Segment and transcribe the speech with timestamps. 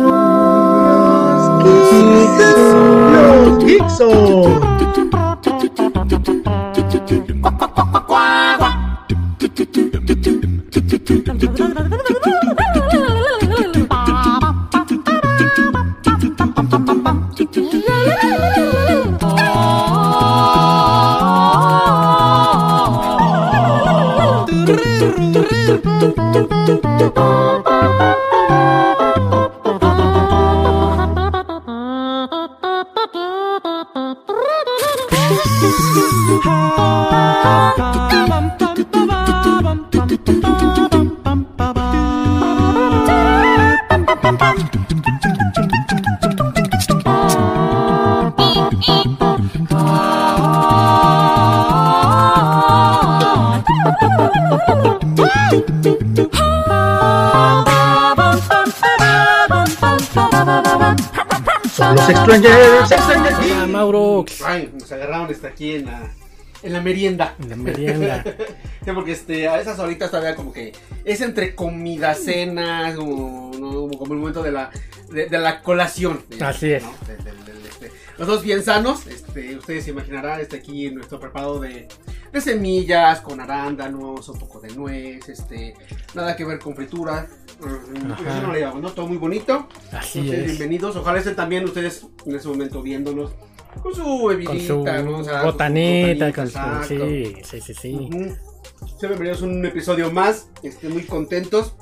[0.00, 0.08] Los
[3.64, 4.10] Geekson.
[11.90, 12.03] Los
[62.08, 62.90] Extrangers.
[62.90, 63.38] Extrangers.
[63.38, 64.24] Hola, Mauro.
[64.44, 66.10] Ay, nos agarraron hasta aquí en la,
[66.64, 67.34] en la merienda.
[67.40, 68.24] En la merienda.
[68.84, 70.72] Sí, porque este, a esas horitas todavía como que
[71.06, 73.88] es entre comida, cena, como, ¿no?
[73.96, 74.70] como el momento de la,
[75.10, 76.20] de, de la colación.
[76.38, 76.82] Así es.
[76.82, 76.90] ¿no?
[77.08, 81.88] Este, los dos bien sanos, este, ustedes se imaginarán, este aquí nuestro preparado de,
[82.30, 85.74] de semillas, con arándanos, un poco de nuez, este,
[86.14, 87.26] nada que ver con fritura.
[87.60, 88.92] Mm, no le ¿no?
[88.92, 89.66] Todo muy bonito.
[89.92, 90.44] Así es.
[90.44, 90.94] bienvenidos.
[90.96, 93.32] Ojalá estén también ustedes en ese momento viéndonos
[93.82, 95.18] con su bebidita, Con su ¿no?
[95.18, 96.88] O sea, con su botanita, botanita, con su.
[96.88, 97.94] Sí, sí, sí, sí.
[97.94, 98.36] Ujú.
[98.98, 100.48] Sean bienvenidos a un episodio más.
[100.62, 101.74] Este, muy contentos.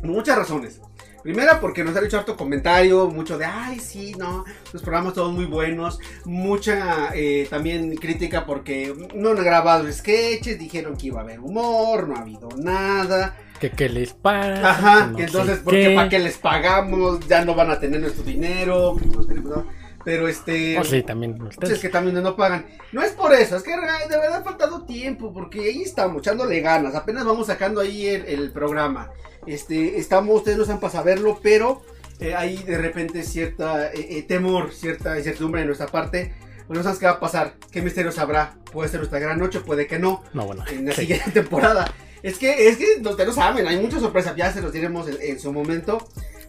[0.00, 0.80] Por muchas razones.
[1.22, 5.32] Primera, porque nos han hecho harto comentario, mucho de, ay, sí, no, los programas todos
[5.32, 5.98] muy buenos.
[6.24, 12.08] Mucha eh, también crítica porque no han grabado sketches, dijeron que iba a haber humor,
[12.08, 13.36] no ha habido nada.
[13.60, 14.70] Que, que les pasa.
[14.70, 18.96] Ajá, no entonces, porque para qué les pagamos, ya no van a tener nuestro dinero.
[18.96, 19.64] que no tenemos.
[20.08, 20.78] Pero este.
[20.78, 21.74] Oh, sí, también pues ustedes.
[21.74, 22.64] es que también no pagan.
[22.92, 23.76] No es por eso, es que de
[24.16, 26.94] verdad ha faltado tiempo, porque ahí estamos, echándole ganas.
[26.94, 29.10] Apenas vamos sacando ahí el, el programa.
[29.46, 31.82] Este, estamos, ustedes no están para saberlo, pero
[32.20, 36.32] eh, hay de repente cierta eh, eh, temor, cierta incertidumbre de nuestra parte.
[36.66, 38.54] Pues no sabes qué va a pasar, qué misterios habrá.
[38.72, 40.64] Puede ser nuestra gran noche, puede que no No, bueno.
[40.72, 41.02] en la sí.
[41.02, 41.84] siguiente temporada.
[42.22, 45.18] Es que, es que ustedes no saben, hay muchas sorpresas, ya se los diremos en,
[45.20, 45.98] en su momento.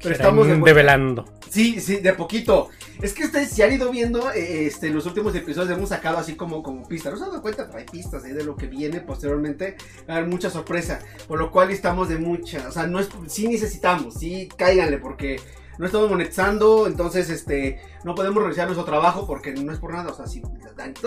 [0.02, 1.26] Pero estamos de develando.
[1.50, 2.70] Sí, sí, de poquito.
[3.02, 6.18] Es que ustedes se han ido viendo, eh, este, en los últimos episodios hemos sacado
[6.18, 7.14] así como, como pistas.
[7.14, 9.78] No se han dado cuenta, hay pistas ahí de lo que viene posteriormente.
[10.08, 11.00] Va a haber mucha sorpresa.
[11.28, 12.68] Por lo cual estamos de mucha.
[12.68, 15.40] O sea, no es, sí necesitamos, sí cáiganle, porque
[15.78, 16.88] no estamos monetizando.
[16.88, 20.12] Entonces, este, no podemos realizar nuestro trabajo porque no es por nada.
[20.12, 20.42] O sea, si,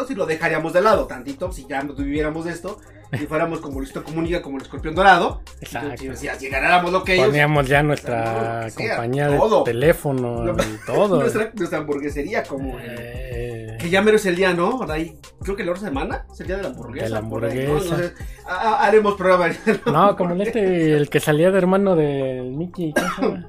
[0.08, 2.80] si lo dejaríamos de lado, tantito, si ya no tuviéramos esto,
[3.18, 5.42] si fuéramos como Listo Comunica, como el escorpión dorado.
[5.60, 6.02] Exacto.
[6.16, 7.26] Si, si ganáramos lo que ellos.
[7.26, 9.64] Poníamos ya nuestra compañía de todo.
[9.64, 11.18] teléfono No, y todo.
[11.20, 12.78] Nuestra, nuestra hamburguesería, como.
[12.80, 14.80] Eh, Que ya mero es el día, ¿no?
[14.88, 17.04] Ahí, creo que la otra semana es el día de la hamburguesa.
[17.06, 17.62] De la por ahí, ¿no?
[17.74, 17.94] hamburguesa.
[17.96, 18.14] Entonces,
[18.46, 19.52] a- a- haremos programa.
[19.86, 23.48] no, como el este, el que salía de hermano del Mickey, ¿cómo se llama?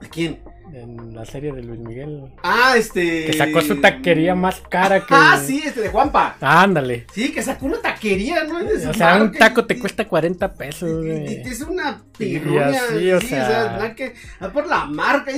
[0.12, 0.42] ¿Quién?
[0.72, 2.32] En la serie de Luis Miguel.
[2.42, 3.26] Ah, este.
[3.26, 5.14] Que sacó su taquería más cara que.
[5.14, 6.36] Ah, sí, este de Juanpa.
[6.40, 7.06] Ándale.
[7.12, 8.60] Sí, que sacó una taquería, ¿no?
[8.60, 12.68] Es O sea, un taco te cuesta 40 pesos, Es una pirruña.
[12.70, 13.94] así, o sea- ¿verdad?
[13.94, 15.30] que, ah, por la marca.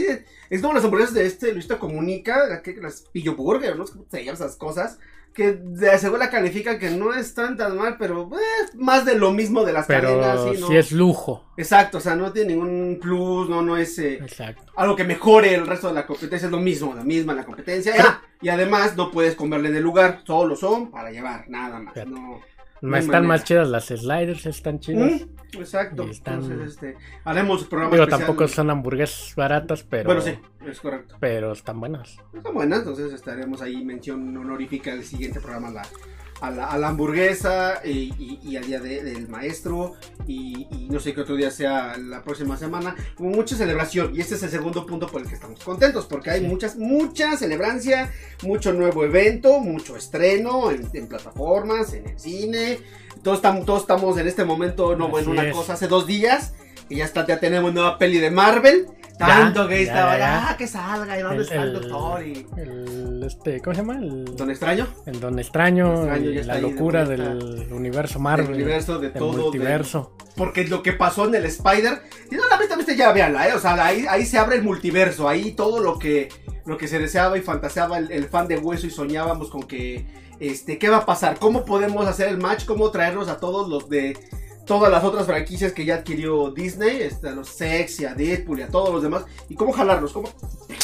[0.51, 2.37] Es como las hamburguesas de este, Luisito Comunica,
[2.83, 3.87] las Pillo Burger, ¿no?
[3.87, 4.99] ¿Cómo se llaman esas cosas?
[5.35, 9.31] Que de seguro la califican que no es tan mal, pero eh, más de lo
[9.33, 10.41] mismo de las cadenas.
[10.43, 10.69] Pero sí, ¿no?
[10.69, 11.45] sí es lujo.
[11.57, 14.63] Exacto, o sea, no tiene ningún plus, no, no es eh, Exacto.
[14.77, 17.95] algo que mejore el resto de la competencia, es lo mismo, la misma la competencia.
[17.99, 21.95] Ah, y además no puedes comerle en el lugar, solo son para llevar, nada más.
[22.07, 22.41] No,
[22.83, 23.29] Hay están manera.
[23.29, 25.13] más chidas las sliders, están chidas.
[25.23, 25.59] ¿Mm?
[25.59, 26.03] Exacto.
[26.05, 28.27] Están- Entonces, este, haremos programa Digo, especial.
[28.27, 30.05] tampoco son hamburguesas baratas, pero.
[30.07, 31.17] Bueno, sí, es correcto.
[31.21, 32.17] Pero están buenas.
[32.35, 35.83] Están buenas, entonces estaremos ahí mención honorífica del siguiente programa la,
[36.43, 39.95] a la, a la hamburguesa y, y- y al día de- del maestro
[40.27, 42.97] y, y no sé qué otro día sea la próxima semana.
[43.17, 46.31] Como mucha celebración y este es el segundo punto por el que estamos contentos porque
[46.31, 46.47] hay Sí.
[46.47, 48.11] muchas, mucha celebrancia,
[48.43, 52.79] mucho nuevo evento, mucho estreno en, en plataformas, en el cine.
[53.23, 55.55] Todos estamos, todos estamos en este momento, no, bueno, una es.
[55.55, 56.55] cosa hace dos días.
[56.93, 58.87] Y ya está, ya tenemos nueva peli de Marvel.
[59.19, 60.49] Tanto que ya, estaba, ya, ya.
[60.51, 62.47] ah, que salga, y dónde El, está el el- doctor y.
[62.57, 63.99] el- este, ¿Cómo se llama?
[63.99, 68.53] El, Don Extraño, el Don Extraño, Don Extraño la ahí locura del universo Marvel.
[68.55, 69.33] universo, de todo.
[69.33, 70.17] de- multiverso.
[70.37, 72.03] porque lo que pasó en el Spider.
[72.29, 73.53] Si no la viste, viste ya, véanla, ¿eh?
[73.55, 75.29] O sea, ahí, ahí se abre el multiverso.
[75.29, 76.29] Ahí todo lo que,
[76.67, 80.05] lo que se deseaba y fantaseaba el, el fan de hueso y soñábamos con que.
[80.41, 81.39] Este, ¿qué va a pasar?
[81.39, 82.65] ¿Cómo podemos hacer el match?
[82.65, 84.17] ¿Cómo traernos a todos los de.
[84.67, 88.61] Todas las otras franquicias que ya adquirió Disney, este, a los Sex y a Deadpool
[88.61, 90.29] y a todos los demás, y cómo jalarlos, cómo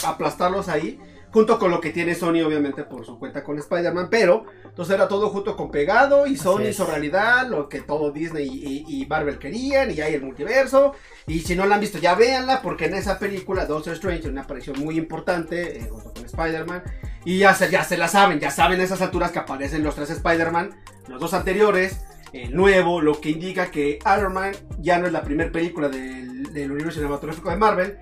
[0.05, 0.99] aplastarlos ahí,
[1.31, 5.09] junto con lo que tiene Sony, obviamente, por su cuenta con Spider-Man, pero entonces era
[5.09, 9.07] todo junto con pegado, y Sony hizo realidad lo que todo Disney y, y- y
[9.07, 10.95] Marvel querían, y hay el multiverso,
[11.27, 14.43] y si no la han visto, ya véanla, porque en esa película Doctor Strange una
[14.43, 16.83] aparición muy importante, eh, junto con Spider-Man,
[17.27, 20.09] y ya se, ya se la saben, ya saben esas alturas que aparecen los tres
[20.11, 20.71] Spider-Man,
[21.09, 22.01] los dos anteriores,
[22.33, 26.53] el nuevo, lo que indica que Iron Man ya no es la primera película del,
[26.53, 27.99] del universo cinematográfico de Marvel,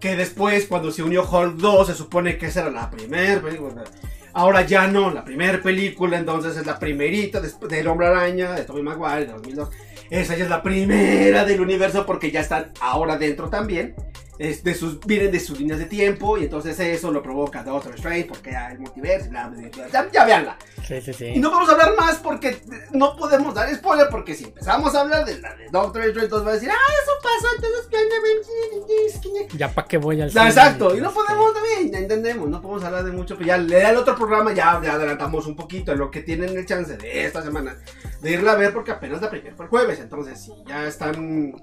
[0.00, 3.84] que después cuando se unió Hulk 2 se supone que esa era la primera película.
[4.32, 8.64] Ahora ya no, la primera película entonces es la primerita después del Hombre Araña, de
[8.64, 9.70] Tobey Maguire, de 2002.
[10.10, 13.94] Esa ya es la primera del universo porque ya están ahora dentro también.
[14.38, 17.94] Es de sus, vienen de sus líneas de tiempo y entonces eso lo provoca Doctor
[17.94, 20.58] Strange porque ya el multiverso, bla, bla, bla, ya, ya veanla.
[20.86, 21.26] Sí, sí, sí.
[21.26, 22.58] Y no vamos a hablar más porque
[22.92, 26.44] no podemos dar spoiler porque si empezamos a hablar de la de Doctor Strange todos
[26.44, 27.86] van a decir, ah, eso pasó, entonces.
[29.56, 30.46] Ya para qué voy al cine?
[30.46, 33.80] exacto, y no podemos también, ya entendemos, no podemos hablar de mucho, pero ya le
[33.80, 36.96] da el otro programa, ya, ya adelantamos un poquito en lo que tienen el chance
[36.96, 37.76] de esta semana
[38.20, 41.54] de irla a ver porque apenas la primera fue el jueves, entonces si ya están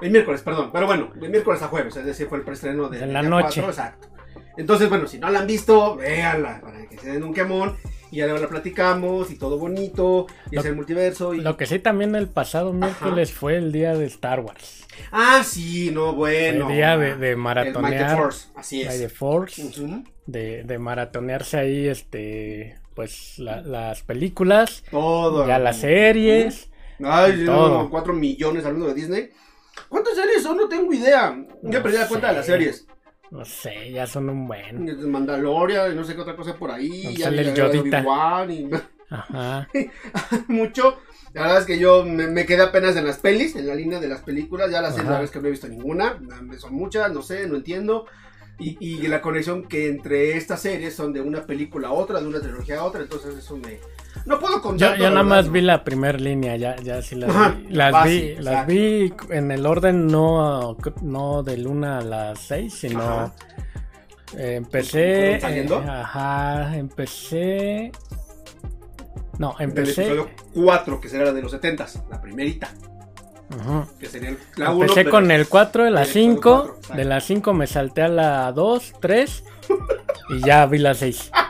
[0.00, 3.02] el miércoles, perdón, pero bueno, de miércoles a jueves, es decir, fue el preestreno de
[3.02, 3.60] En la noche.
[3.60, 4.08] exacto.
[4.56, 7.76] Entonces, bueno, si no la han visto, véanla para que se den un quemón
[8.10, 11.66] y ya la platicamos y todo bonito y Lo- es el multiverso y Lo que
[11.66, 14.86] sí también el pasado miércoles fue el día de Star Wars.
[15.12, 16.68] Ah, sí, no, bueno.
[16.68, 18.16] el día de, de El maratonear.
[18.18, 19.12] Force, así By the es.
[19.12, 19.62] Force.
[20.26, 22.76] De, de maratonearse ahí, este.
[22.94, 24.84] Pues la- las películas.
[24.90, 25.46] Todo.
[25.46, 26.68] Ya las series.
[27.02, 27.84] Ay, sí, todo.
[27.84, 29.30] no, 4 millones hablando de Disney.
[29.90, 30.56] ¿Cuántas series son?
[30.56, 31.36] No tengo idea.
[31.62, 32.86] Ya No perdí la cuenta de las series.
[33.30, 35.10] No sé, ya son un buen.
[35.10, 37.02] Mandalorian no sé qué otra cosa por ahí.
[37.04, 38.46] Donde Ya sale el Yodita.
[38.48, 38.70] Y
[39.10, 39.68] Ajá.
[40.48, 40.98] mucho.
[41.32, 44.00] La verdad es que yo me, me quedé apenas en las pelis, en la línea
[44.00, 44.70] de las películas.
[44.70, 46.18] Ya las series, la verdad es que no he visto ninguna.
[46.58, 48.06] Son muchas, no sé, no entiendo.
[48.58, 52.26] Y, y la conexión que entre estas series son de una película a otra, de
[52.28, 53.02] una trilogía a otra.
[53.02, 53.80] Entonces eso me...
[54.26, 54.98] No puedo Yo, contar.
[54.98, 57.72] yo nada más vi la primera línea, ya, ya sí las Ajá, vi.
[57.74, 62.72] Las básico, vi, las vi en el orden no, no del 1 a las 6,
[62.74, 63.32] sino Ajá.
[64.36, 65.16] eh, empecé.
[65.16, 65.80] ¿Fueron saliendo?
[65.82, 67.92] eh, ajá, empecé.
[69.38, 70.02] No, El empecé.
[70.02, 72.68] episodio 4, que será la de los 70 la primerita.
[73.56, 73.84] Ujú.
[73.98, 74.82] Que sería el- la 1.
[74.82, 76.40] Empecé con el 4 de la el episodio 5.
[76.42, 76.96] cuatro, exacto.
[76.98, 79.44] De la 5 me salté a la 2, 3.
[80.28, 81.30] y ya vi la 6.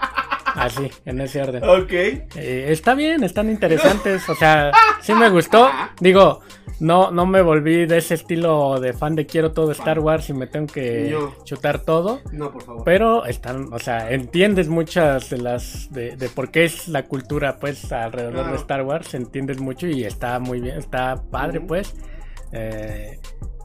[0.64, 1.62] Así, en ese orden.
[1.64, 1.92] Ok.
[1.92, 4.28] Eh, está bien, están interesantes.
[4.28, 5.70] O sea, sí me gustó.
[6.00, 6.40] Digo,
[6.80, 10.32] no, no me volví de ese estilo de fan de quiero todo Star Wars y
[10.34, 11.34] me tengo que No.
[11.44, 12.20] chutar todo.
[12.32, 12.82] No, por favor.
[12.84, 17.58] Pero están, o sea, entiendes muchas de las de, de por qué es la cultura,
[17.58, 18.50] pues, alrededor Claro.
[18.50, 21.94] de Star Wars, entiendes mucho y está muy bien, está padre, pues.
[22.52, 23.18] Eh,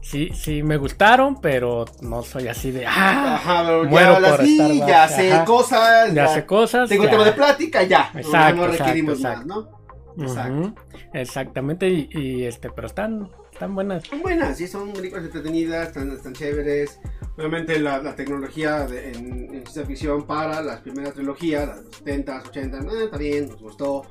[0.06, 4.42] sí, sí me gustaron, pero no soy así de ah, Ajá, pero muero ya por
[4.42, 4.86] vi, Star Wars.
[4.86, 5.44] ya sé Ajá.
[5.44, 6.14] cosas.
[6.14, 6.88] ya sé cosas.
[6.88, 7.10] Tengo ya.
[7.10, 8.10] tema de plática, ya.
[8.14, 9.68] Exacto, no requerimos exacto, más,
[10.16, 10.24] ¿no?
[10.24, 10.74] Exacto.
[11.12, 14.04] Exactamente, y, y, este, pero están, están buenas.
[14.06, 17.00] Son buenas, sí, son películas entretenidas, están, están chéveres.
[17.38, 22.92] Obviamente la, tecnología de- en, en ciencia ficción para las primeras trilogías, las 70s, 80s,
[22.92, 24.02] eh, está bien, nos gustó.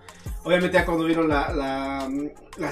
[0.43, 2.09] Obviamente ya cuando vieron la,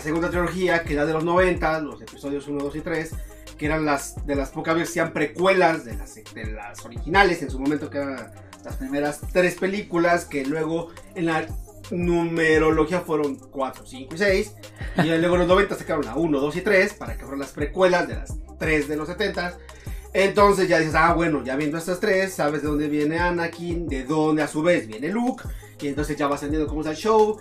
[0.02, 3.16] segunda trilogía, que era de los 90, los episodios 1, 2 y 3,
[3.56, 7.51] que eran las de las pocas veces sean precuelas de las, de las originales en
[7.51, 8.32] su momento, que eran
[8.65, 11.46] las primeras tres películas, que luego en la
[11.92, 14.54] numerología fueron 4, 5 y 6.
[14.98, 17.52] Y luego en los 90 sacaron la 1, 2 y 3 para que fueran las
[17.52, 19.58] precuelas de las 3 de los 70.
[20.13, 24.04] Entonces ya dices, ah, bueno, ya viendo estas tres, sabes de dónde viene Anakin, de
[24.04, 25.44] dónde a su vez viene Luke,
[25.82, 27.40] y entonces ya vas entendiendo cómo está el show.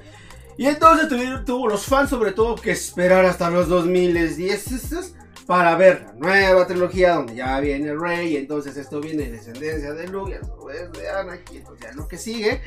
[0.57, 5.13] Y entonces tuvieron, tuvo los fans sobre todo que esperar hasta los 2010
[5.47, 9.93] para ver la nueva trilogía donde ya viene Rey, y entonces esto viene de descendencia
[9.93, 12.61] de Luke, vez de Anakin, entonces ya es lo que sigue.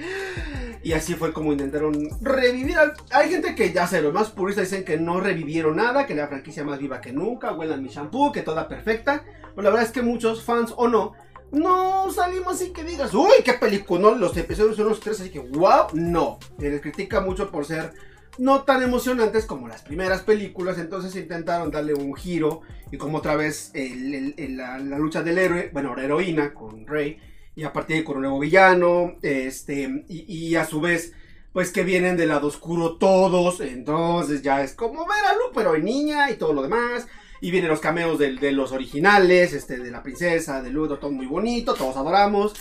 [0.84, 2.78] Y así fue como intentaron revivir.
[2.78, 6.14] al- Hay gente que ya sé, los más puristas dicen que no revivieron nada, que
[6.16, 9.24] la franquicia más viva que nunca, huela mi shampoo, que toda perfecta.
[9.56, 11.14] Pero la verdad es que muchos fans o no,
[11.52, 15.30] no salimos así que digas, uy, qué película, no, los episodios son los tres, así
[15.30, 16.38] que wow, no.
[16.60, 17.94] Se les critica mucho por ser
[18.38, 22.62] no tan emocionantes como las primeras películas, entonces intentaron darle un giro
[22.92, 27.18] y como otra vez la, lucha del héroe, bueno, la heroína con Rey,
[27.56, 31.14] y a partir de con un nuevo villano, este, y, a su vez,
[31.54, 35.76] pues que vienen del lado oscuro todos, entonces ya es como ver a Luke, pero
[35.76, 37.08] en niña y todo lo demás.
[37.42, 41.28] Y vienen los cameos de, los originales, este, de la princesa, de Ludo, todo muy
[41.28, 42.54] bonito, todos adoramos.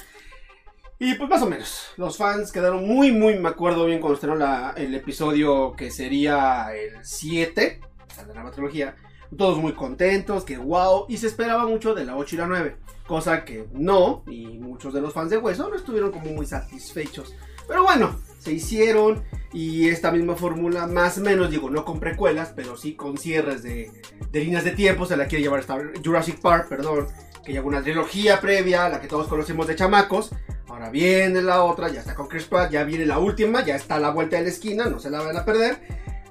[1.05, 4.37] Y pues más o menos, los fans quedaron muy, muy, me acuerdo bien cuando estrenó
[4.37, 7.81] la- el episodio que sería el 7.
[8.17, 8.95] la nueva trilogía.
[9.37, 12.77] Todos muy contentos, que wow, y se esperaba mucho de la 8 y la 9.
[13.07, 17.35] Cosa que no, y muchos de los fans de Hueso no estuvieron como muy satisfechos.
[17.69, 22.53] Pero bueno, se hicieron y esta misma fórmula, más o menos, digo, no con precuelas,
[22.57, 23.91] pero sí con cierres de,
[24.31, 27.09] de líneas de tiempo, se la quiere llevar hasta Jurassic Park, perdón,
[27.45, 30.31] que lleva una trilogía previa, la que todos conocemos de chamacos.
[30.75, 33.95] Ahora viene la otra, ya está con Chris Pratt, ya viene la última, ya está
[33.95, 35.79] a la vuelta de la esquina, no se la van a perder.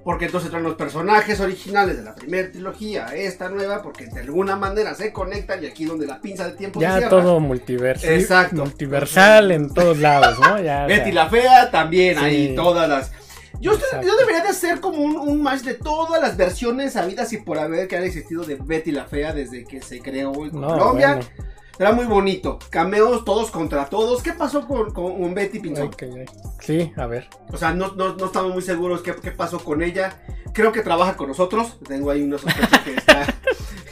[0.03, 4.57] Porque entonces traen los personajes originales de la primera trilogía, esta nueva, porque de alguna
[4.57, 7.09] manera se conectan y aquí donde la pinza de tiempo se Ya cierra.
[7.09, 8.05] todo multiverso.
[8.07, 8.57] Exacto.
[8.57, 10.59] Multiversal en todos lados, ¿no?
[10.59, 12.23] Ya, Betty sea, la Fea también, Sí.
[12.25, 13.13] ahí todas las...
[13.61, 14.05] Yo, Exacto.
[14.05, 17.57] yo debería de hacer como un, un match de todas las versiones habidas y por
[17.57, 21.15] haber que han existido de Betty la Fea desde que se creó en no, Colombia.
[21.15, 21.52] bueno.
[21.79, 22.59] Era muy bonito.
[22.69, 24.21] Cameos todos contra todos.
[24.21, 25.87] ¿Qué pasó con, con, con Betty Pinzón?
[25.87, 26.29] Ok, ok.
[26.61, 27.27] Sí, a ver.
[27.51, 30.21] O sea, no, no, no estamos muy seguros qué, qué pasó con ella.
[30.53, 31.79] Creo que trabaja con nosotros.
[31.87, 33.25] Tengo ahí una sospecha que está.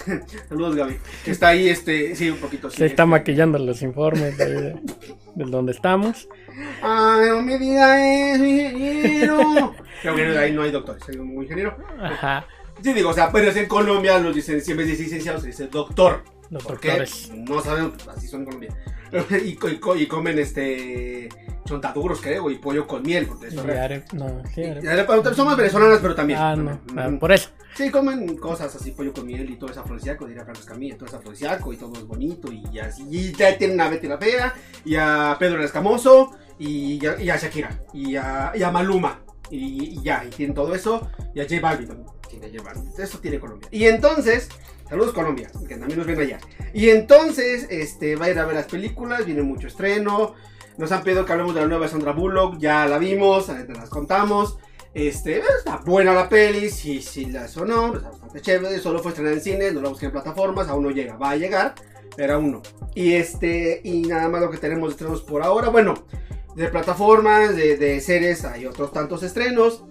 [0.50, 0.98] Saludos, Gaby.
[1.26, 2.16] Que está ahí, este.
[2.16, 2.70] Sí, un poquito.
[2.70, 3.10] Sí, Se está este.
[3.12, 4.74] maquillando los informes de,
[5.36, 6.28] de donde estamos.
[6.84, 9.74] Ay, no me diga eso, ingeniero.
[10.02, 11.76] Creo que ahí no hay doctores, hay un ingeniero.
[12.00, 12.46] Ajá.
[12.84, 15.68] Sí, digo, o sea, pero es en Colombia, los dicen, siempre dice licenciado, se dice
[15.68, 16.24] doctor.
[16.52, 16.90] Los ¿Por qué?
[16.90, 17.32] doctores.
[17.34, 18.76] No sabemos, así son en Colombia.
[19.44, 21.28] Y, y y comen este
[21.66, 25.36] chontaduros, creo, y pollo con miel, porque eso Y es are- no, sí, are-.
[25.36, 26.40] Somos venezolanas, pero también.
[26.40, 26.80] Ah, no.
[26.96, 27.20] ah, Mm.
[27.20, 27.50] por eso.
[27.76, 31.08] Sí, comen cosas así, pollo con miel y todo es afrodisíaco, diría Carlos Camilla, todo
[31.08, 33.04] es afrodisíaco y todo es bonito y así.
[33.10, 34.54] Y ya tienen a Betty la Fea,
[34.86, 39.20] y a Pedro el Escamoso, y, a- y a Shakira, y a, y a Maluma,
[39.50, 42.08] y, y ya, y tienen todo eso, y a J Balvin también,
[42.40, 42.92] Balvin.
[42.98, 43.68] Eso tiene Colombia.
[43.72, 44.50] Y entonces,
[44.90, 46.40] saludos Colombia, que también nos ven allá.
[46.74, 50.36] Y entonces, este, va a ir a ver las películas, viene mucho estreno.
[50.78, 53.90] Nos han pedido que hablemos de la nueva Sandra Bullock, ya la vimos, te las
[53.90, 54.58] contamos.
[54.94, 59.38] Este, está buena la peli, sí, sí la sonó, está bastante chévere, solo fue estrenada
[59.38, 61.76] en cine, no la busqué en plataformas, aún no llega, va a llegar,
[62.18, 62.62] pero aún no.
[62.94, 65.94] Y este, y nada más lo que tenemos de estrenos por ahora, bueno,
[66.56, 69.86] de plataformas, de, de series, hay otros tantos estrenos.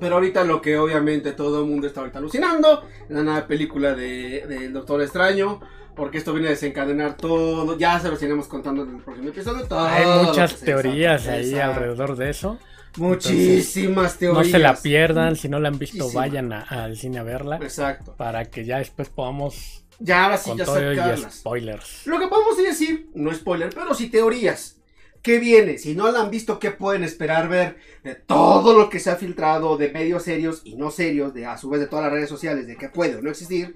[0.00, 4.68] Pero ahorita lo que obviamente todo el mundo está ahorita alucinando, la nueva película de,
[4.72, 5.60] Doctor Extraño,
[5.96, 9.66] porque esto viene a desencadenar todo, ya se los iremos contando en el próximo episodio.
[9.66, 11.72] todo Hay muchas teorías ahí exacto.
[11.74, 12.58] alrededor de eso.
[12.96, 14.50] Muchísimas No teorías.
[14.50, 17.56] se la pierdan, si no la han visto, vayan a- al cine a verla.
[17.56, 18.14] Exacto.
[18.16, 22.06] Para que ya después podamos Ya ahora sí, con ya todo y spoilers.
[22.06, 24.77] Lo que podemos decir, no spoiler, pero sí teorías.
[25.22, 25.78] ¿Qué viene?
[25.78, 29.16] Si no la han visto, ¿qué pueden esperar ver de todo lo que se ha
[29.16, 32.28] filtrado de medios serios y no serios, de a su vez de todas las redes
[32.28, 33.74] sociales, de que puede o no existir?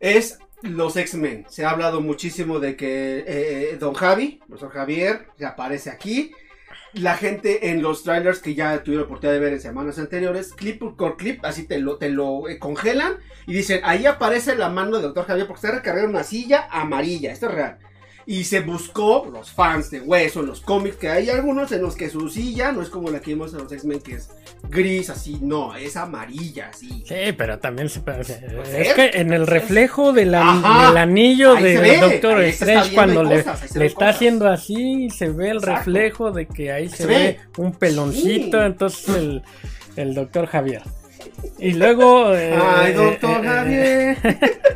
[0.00, 1.46] Es los X-Men.
[1.48, 6.32] Se ha hablado muchísimo de que eh, Don Javi, profesor Javier, se aparece aquí.
[6.92, 10.54] La gente en los trailers que ya tuvieron la oportunidad de ver en semanas anteriores,
[10.54, 15.02] clip por clip, así te lo, eh, congelan y dicen, ahí aparece la mano del
[15.02, 17.78] doctor Javier porque está recargada en una silla amarilla, esto es real.
[18.28, 22.10] Y se buscó, los fans de Hueso, los cómics, que hay algunos en los que
[22.10, 24.30] su silla no es como la que vimos en los X-Men, que es
[24.68, 27.04] gris, así, no, es amarilla, así.
[27.06, 28.18] Sí, pero también se puede.
[28.24, 33.62] Pues Es es- que en el reflejo del, anillo del Doctor Strange, cuando le, cosas,
[33.76, 34.14] está cosas.
[34.16, 35.78] haciendo así, se ve el Exacto.
[35.78, 37.14] reflejo de que ahí se, Se ve.
[37.14, 37.40] ve.
[37.58, 38.66] un peloncito, Sí.
[38.66, 39.42] entonces el,
[39.96, 40.82] el Doctor Javier.
[41.60, 42.34] Y luego.
[42.34, 44.38] eh, Ay, eh, doctor eh, Javier.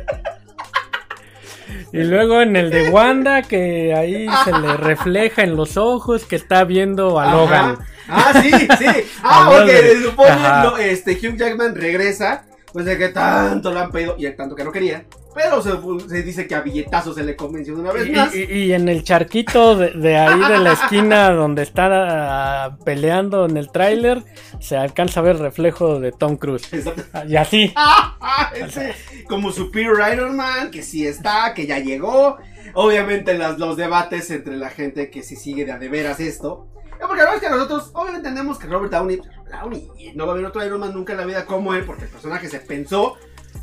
[1.93, 6.37] Y luego en el de Wanda, que ahí se le refleja en los ojos que
[6.37, 7.71] está viendo a Logan.
[7.71, 7.85] Ajá.
[8.07, 8.85] Ah, sí, sí.
[9.23, 12.43] Ah, porque se supone no, este, Hugh Jackman regresa,
[12.73, 15.05] pues de que tanto lo han pedido y el tanto que no quería.
[15.33, 15.71] Pero se,
[16.09, 18.35] se dice que a billetazos se le convenció de una vez Y, más.
[18.35, 23.45] y- y en el charquito de, de ahí de la esquina donde está ah, peleando
[23.45, 24.23] en el tráiler,
[24.59, 26.71] se alcanza a ver el reflejo de Tom Cruise.
[26.73, 27.03] Exacto.
[27.13, 27.73] Ah, Y así.
[28.23, 28.93] Ah, ese,
[29.27, 32.37] como Superior Iron Man, que sí está, que ya llegó.
[32.73, 36.67] Obviamente las, los debates entre la gente que sí sigue de a de veras esto.
[36.99, 39.19] Porque la verdad es que nosotros obviamente entendemos que Robert Downey,
[39.51, 42.03] Downey no va a haber otro Iron Man nunca en la vida como él, porque
[42.03, 43.15] el personaje se pensó.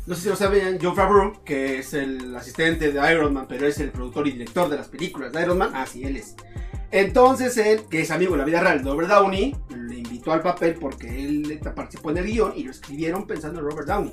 [0.09, 3.67] No sé si lo saben, Joe Favreau, que es el asistente de Iron Man, pero
[3.67, 5.69] es el productor y director de las películas de Iron Man.
[5.75, 6.35] Ah, sí, él es.
[6.89, 10.41] Entonces él, que es amigo de la vida real de Robert Downey, le invitó al
[10.41, 14.11] papel porque él participó en el guion y lo escribieron pensando en Robert Downey.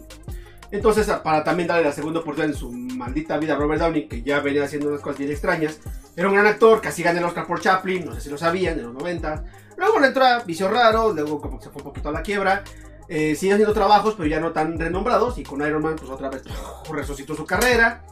[0.70, 4.20] Entonces, para también darle la segunda oportunidad en su maldita vida a Robert Downey, que
[4.20, 5.80] ya venía haciendo unas cosas bien extrañas,
[6.14, 8.78] era un gran actor, casi ganó el Oscar por Chaplin, no sé si lo sabían,
[8.78, 9.44] en los 90.
[9.78, 12.20] Luego le entró a Vicio Raro, luego como que se fue un poquito a la
[12.20, 12.64] quiebra.
[13.08, 16.28] Eh, sigue haciendo trabajos, pero ya no tan renombrados, y con Iron Man, pues otra
[16.28, 16.42] vez
[16.90, 18.04] resucitó su carrera.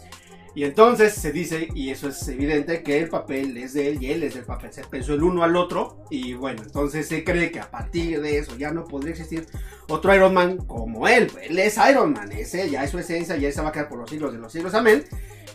[0.55, 4.13] Y entonces se dice, y eso es evidente, que el papel es de él y
[4.13, 4.73] él es del papel.
[4.73, 8.39] Se pensó el uno al otro y bueno, entonces se cree que a partir de
[8.39, 9.47] eso ya no podría existir
[9.89, 11.31] otro Iron Man como él.
[11.43, 13.99] Él es Iron Man, ese ya es su esencia, ya se va a quedar por
[13.99, 15.05] los siglos de los siglos, amén.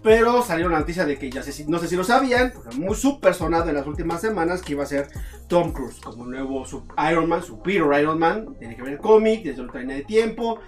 [0.03, 3.69] Pero salió la noticia de que ya no sé si lo sabían, muy súper sonado
[3.69, 5.09] en las últimas semanas que iba a ser
[5.47, 6.65] Tom Cruise como nuevo
[7.09, 8.55] Iron Man, Superior Iron Man.
[8.59, 10.59] Tiene que ver el cómic, desde otra línea de tiempo.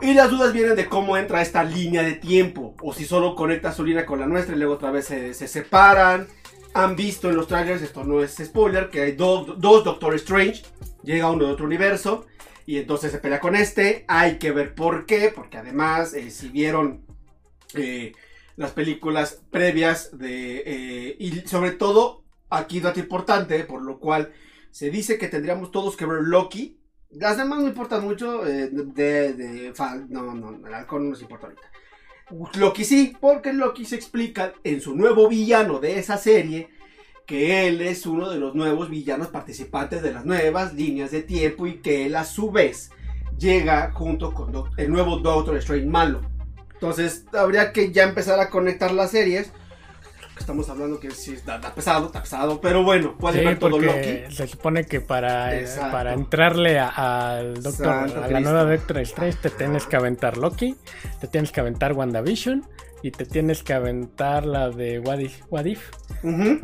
[0.00, 2.74] Y las dudas vienen de cómo entra esta línea de tiempo.
[2.82, 5.48] O si solo conecta su línea con la nuestra y luego otra vez se, se
[5.48, 6.28] separan.
[6.74, 10.62] Han visto en los trailers, esto no es spoiler, que hay do- dos Doctor Strange.
[11.02, 12.26] Llega uno de otro universo.
[12.64, 14.04] Y entonces se pelea con este.
[14.08, 15.32] Hay que ver por qué.
[15.34, 17.04] Porque además, eh, si vieron
[17.74, 18.12] eh,
[18.56, 20.62] las películas previas de...
[20.64, 24.32] eh, y sobre todo, aquí dato importante, por lo cual
[24.70, 26.77] se dice que tendríamos todos que ver Loki.
[27.10, 28.46] Las demás no importan mucho.
[28.46, 29.72] eh, de, de-
[30.08, 31.70] no, no, el halcón no nos importa ahorita.
[32.58, 36.68] Loki sí, porque Loki se explica en su nuevo villano de esa serie
[37.26, 41.66] que él es uno de los nuevos villanos participantes de las nuevas líneas de tiempo
[41.66, 42.90] y que él a su vez
[43.38, 46.20] llega junto con el nuevo Doctor Strange malo.
[46.74, 49.50] Entonces habría que ya empezar a conectar las series.
[50.38, 54.34] Estamos hablando que sí está, pesado, está pesado, pero bueno, puede Sí, ver todo Loki.
[54.34, 58.40] se supone que para, eh, para entrarle al doctor, Santo a la Cristo.
[58.50, 60.76] nueva Doctor Strange te tienes que aventar Loki,
[61.20, 62.64] te tienes que aventar WandaVision
[63.02, 65.42] y te tienes que aventar la de What If.
[65.50, 65.90] What If,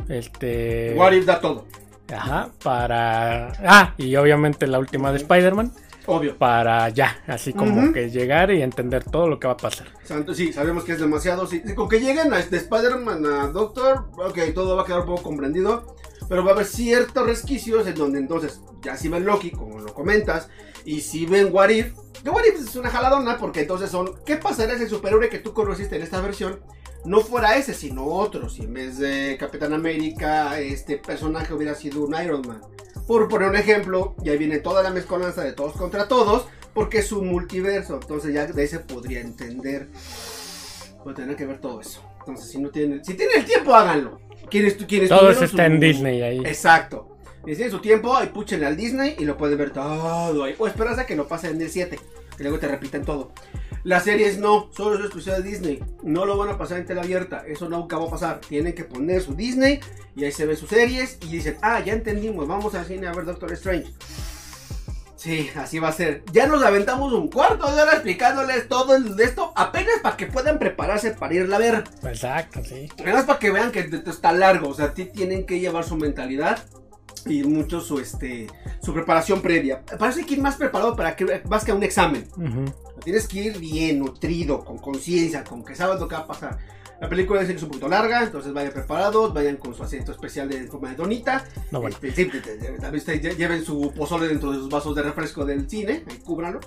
[0.09, 1.65] este, What if da todo,
[2.13, 3.47] Ajá, para...
[3.65, 5.71] Ah, y obviamente la última de Spider-Man,
[6.07, 6.37] obvio.
[6.37, 7.93] para ya, así como Ujú.
[7.93, 9.87] que llegar y entender todo lo que va a pasar.
[10.03, 11.47] Santo, sí, sabemos que es demasiado.
[11.47, 15.07] Sí, con que lleguen a este Spider-Man, a Doctor, ok, todo va a quedar un
[15.07, 15.95] poco comprendido.
[16.27, 19.93] Pero va a haber ciertos resquicios en donde entonces, ya si ven Loki, como lo
[19.93, 20.49] comentas,
[20.83, 21.93] y si ven What If,
[22.23, 25.37] que What If es una jaladona porque entonces son, ¿qué pasaría si el superhéroe que
[25.39, 26.61] tú conociste en esta versión
[27.03, 28.49] no fuera ese, sino otro?
[28.49, 32.61] Si en vez de Capitán América, este personaje hubiera sido un Iron Man.
[33.07, 37.11] Por poner un ejemplo, ya viene toda la mezcolanza de todos contra todos, porque es
[37.11, 37.95] un multiverso.
[38.01, 39.89] Entonces ya de ahí se podría entender.
[41.03, 42.01] Voy a tener que ver todo eso.
[42.19, 44.19] Entonces, si no tienen, si tienen el tiempo, háganlo.
[44.49, 46.39] Quienes, quienes Todo tuvieron eso está su- en Disney ahí.
[46.39, 47.17] Exacto.
[47.45, 50.55] Si tienen su tiempo, ahí púchenle al Disney y lo pueden ver todo ahí.
[50.57, 51.99] O esperas a que lo pasen en el 7,
[52.37, 53.31] que luego te repiten todo.
[53.83, 55.83] Las series no, solo es exclusiva de Disney.
[56.01, 57.43] No lo van a pasar en tela abierta.
[57.47, 58.41] Eso nunca va a pasar.
[58.41, 59.79] Tienen que poner su Disney
[60.15, 63.13] y ahí se ven sus series y dicen, ah, ya entendimos, vamos al cine a
[63.13, 63.93] ver Doctor Strange.
[65.15, 66.23] Sí, así va a ser.
[66.33, 71.11] Ya nos aventamos un cuarto de hora explicándoles todo esto, apenas para que puedan prepararse
[71.11, 71.83] para irla a ver.
[72.03, 72.89] Exacto, sí.
[72.99, 75.95] Además para que vean que esto está largo, o sea, ti- tienen que llevar su
[75.95, 76.59] mentalidad
[77.25, 78.47] y mucho su este
[78.81, 79.81] su preparación previa.
[79.97, 82.27] Parece que ir más preparado para que más que a un examen.
[82.37, 82.65] Ujú.
[83.03, 86.57] Tienes que ir bien nutrido, con conciencia, con que sabes lo que va a pasar.
[87.01, 90.65] La película es un poquito larga, entonces vayan preparados, vayan con su asiento especial de
[90.67, 91.45] forma de donita.
[91.71, 91.97] No, bueno.
[92.01, 92.25] Este,
[92.79, 96.61] también lleven su pozole dentro de sus vasos de refresco del cine, ahí cúbranlo.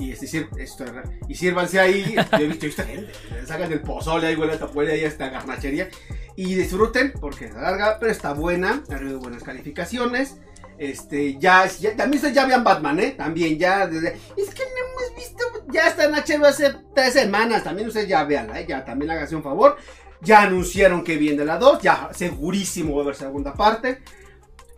[0.00, 0.84] Y, este, esto,
[1.28, 2.14] y sírvanse ahí.
[2.32, 3.12] Yo he visto, visto gente,
[3.46, 5.88] sacan el pozole, ahí huele a tapuela, ahí está garnachería.
[6.36, 10.38] Y disfruten, porque es larga, pero está buena, ha recibido buenas calificaciones.
[10.78, 13.10] Este, ya, ya, también ustedes ya vean Batman, ¿eh?
[13.10, 17.88] También ya, es que no hemos visto, ya está en HBO hace tres semanas, también
[17.88, 18.66] ustedes ya veanla, ¿eh?
[18.66, 19.76] Ya, también háganse un favor.
[20.22, 24.00] Ya anunciaron que viene la 2, ya segurísimo va a haber segunda parte.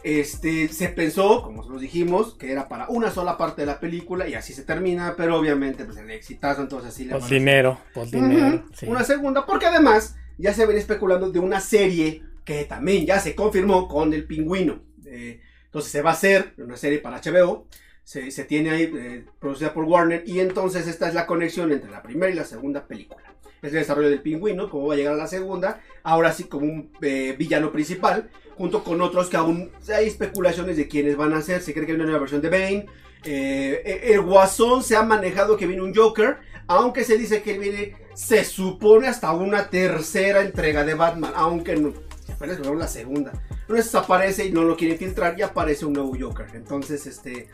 [0.05, 4.27] Este, se pensó, como los dijimos, que era para una sola parte de la película
[4.29, 8.11] y así se termina, pero obviamente pues el exitazo, entonces sí le a- dinero, pues
[8.11, 8.65] dinero.
[8.75, 8.87] Sí.
[8.87, 13.35] Una segunda, porque además ya se ven especulando de una serie que también ya se
[13.37, 14.83] confirmó con el pingüino.
[15.07, 17.69] Eh, entonces se va a hacer una serie para HBO.
[18.05, 20.25] Se, se tiene ahí eh, producida por Warner.
[20.27, 23.23] Y entonces esta es la conexión entre la primera y la segunda película.
[23.63, 25.81] Es el desarrollo del pingüino, cómo va a llegar a la segunda.
[26.03, 28.29] Ahora sí como un eh, villano principal.
[28.57, 31.63] Junto con otros que aún hay especulaciones de quiénes van a ser.
[31.63, 32.87] Se cree que hay una nueva versión de Bane.
[33.25, 36.39] Eh, el Guasón se ha manejado que viene un Joker.
[36.67, 41.33] Aunque se dice que viene, se supone hasta una tercera entrega de Batman.
[41.35, 41.93] Aunque no,
[42.33, 43.33] apenas la segunda.
[43.63, 46.47] Entonces aparece y no lo quieren filtrar y aparece un nuevo Joker.
[46.55, 47.49] Entonces, este,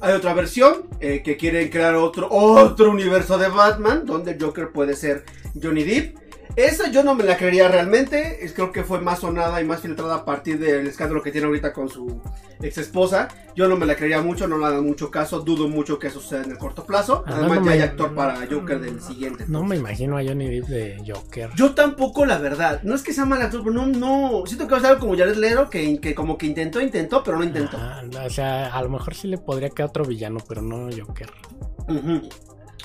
[0.00, 4.70] hay otra versión eh, que quieren crear otro, otro universo de Batman donde el Joker
[4.70, 5.24] puede ser
[5.60, 6.18] Johnny Depp.
[6.56, 8.44] Esa yo no me la creería realmente.
[8.44, 11.46] Es, creo que fue más sonada y más filtrada a partir del escándalo que tiene
[11.46, 12.20] ahorita con su
[12.60, 13.28] ex esposa.
[13.54, 15.40] Yo no me la creería mucho, no le hagan mucho caso.
[15.40, 17.24] Dudo mucho que eso suceda en el corto plazo.
[17.26, 19.44] Además, Además, no ya hay actor para Joker del siguiente.
[19.48, 21.50] No me imagino a Johnny Depp de Joker.
[21.56, 22.82] Yo tampoco, la verdad.
[22.82, 24.44] No es que sea mal actor, pero no, no.
[24.46, 27.22] Siento que va a ser algo como Jared Leto, que, que como que intentó, intentó,
[27.24, 27.78] pero no intentó.
[27.80, 31.30] Ah, o sea, a lo mejor sí le podría quedar otro villano, pero no Joker.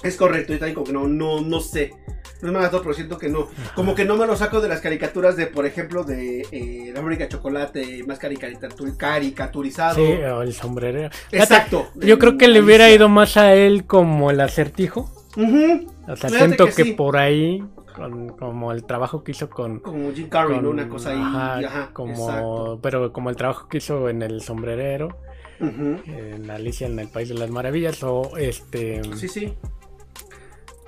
[0.03, 1.93] Es correcto, y también como que no, no, no sé.
[2.41, 3.47] No at All, pero siento que no.
[3.76, 7.02] Como que no me lo saco de las caricaturas de, por ejemplo, de eh, La
[7.02, 9.95] fábrica de chocolate, más caricatur- caricaturizado.
[9.95, 11.10] Sí, o el sombrerero.
[11.32, 11.88] Fíjate, Exacto.
[11.95, 15.10] Yo creo que le hubiera ido más a él como el acertijo.
[15.36, 16.93] Ujú, O sea, Fíjate siento que que, sí.
[16.93, 17.63] por ahí,
[17.95, 19.80] con, como el trabajo que hizo con.
[19.80, 20.69] Como Jim Carrey, ¿no?
[20.69, 21.19] Una cosa ahí.
[21.21, 22.80] ajá, Ajá, como, exacto.
[22.82, 25.17] pero como el trabajo que hizo en el sombrerero,
[25.60, 29.54] en Alicia en el País de las Maravillas, o este, Sí, sí.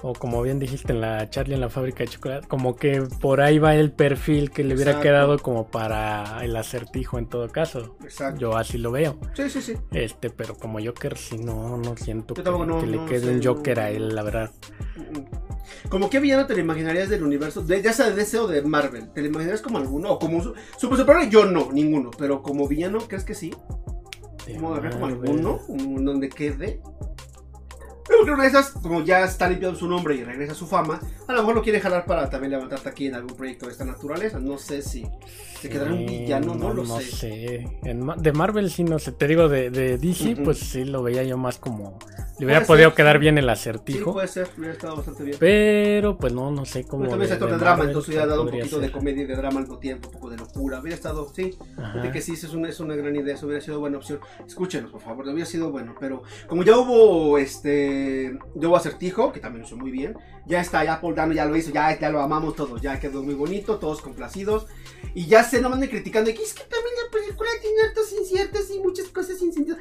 [0.02, 3.42] O como bien dijiste en la Charlie en la fábrica de chocolate, como que por
[3.42, 5.04] ahí va el perfil que le hubiera Exacto.
[5.10, 7.98] quedado como para el acertijo en todo caso.
[8.04, 8.40] Exacto.
[8.40, 9.18] Yo así lo veo.
[9.36, 9.74] Sí, sí, sí.
[9.92, 13.40] Este, pero como Joker, sí, no, no siento que, no- que le no quede un
[13.40, 14.52] no- Joker a él, la verdad.
[15.90, 18.62] Como qué villano te lo imaginarías del universo, de, ya sea de DC o de
[18.62, 20.12] Marvel, ¿te lo imaginarías como alguno?
[20.14, 23.52] O como un su- super yo no, ninguno, pero como villano, ¿crees que sí?
[24.56, 26.82] Como, habría como alguno, un- donde quede.
[28.10, 30.66] Pero creo que una de esas, como ya está limpiado su nombre y regresa su
[30.68, 33.72] fama, a lo mejor lo quiere jalar para también levantarte aquí en algún proyecto de
[33.72, 34.40] esta naturaleza.
[34.40, 35.08] No sé si
[35.62, 37.04] se quedará un Sí, villano, no, lo sé.
[37.04, 37.80] sé.
[37.84, 39.12] En de Marvel sí no sé.
[39.12, 42.00] Te digo, de, de DC, pues sí lo veía yo más como.
[42.40, 43.20] Le hubiera podido ser, quedar sí.
[43.20, 44.14] bien el Sí, acertijo.
[44.14, 45.38] puede ser, hubiera estado bastante bien.
[45.40, 47.04] pero pues no, no sé cómo.
[47.04, 49.24] Pero también es actor de, de drama, Marvel, entonces hubiera dado un poquito de comedia
[49.24, 50.80] y de drama al mismo tiempo, un poco de locura.
[50.80, 51.58] Hubiera estado, sí.
[52.02, 54.20] De que sí, es una, es una gran idea, eso hubiera sido buena opción.
[54.48, 55.96] Escúchenos, por favor, hubiera sido bueno.
[56.00, 57.99] Pero como ya hubo este.
[58.56, 60.18] Ya hubo acertijo, que también lo hizo muy bien.
[60.48, 63.24] Ya está, ya Paul Dano ya lo hizo, ya, ya lo amamos todos, ya quedó
[63.24, 64.68] muy bonito, todos complacidos.
[65.14, 68.80] Y ya se no anden criticando es que también la película tiene hartos inciertos y
[68.80, 69.78] muchas cosas sin sentido.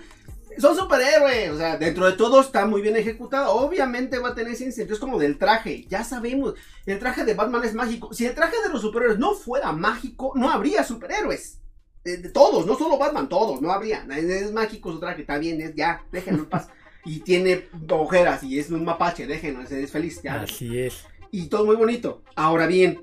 [0.59, 3.53] Son superhéroes, o sea, dentro de todo está muy bien ejecutado.
[3.53, 6.55] Obviamente va a tener ese incentivo, es como del traje, ya sabemos.
[6.85, 8.13] El traje de Batman es mágico.
[8.13, 11.61] Si el traje de los superhéroes no fuera mágico, no habría superhéroes.
[12.03, 14.07] De todos, no solo Batman, todos, no habría.
[14.11, 16.69] Es, es mágico su traje, está bien, es ya, déjenlo en paz.
[17.09, 20.43] Y tiene ojeras y es un mapache, déjenlo, es, es feliz, ya.
[20.43, 21.07] Así es.
[21.31, 22.23] Y todo muy bonito.
[22.37, 23.03] Ahora bien,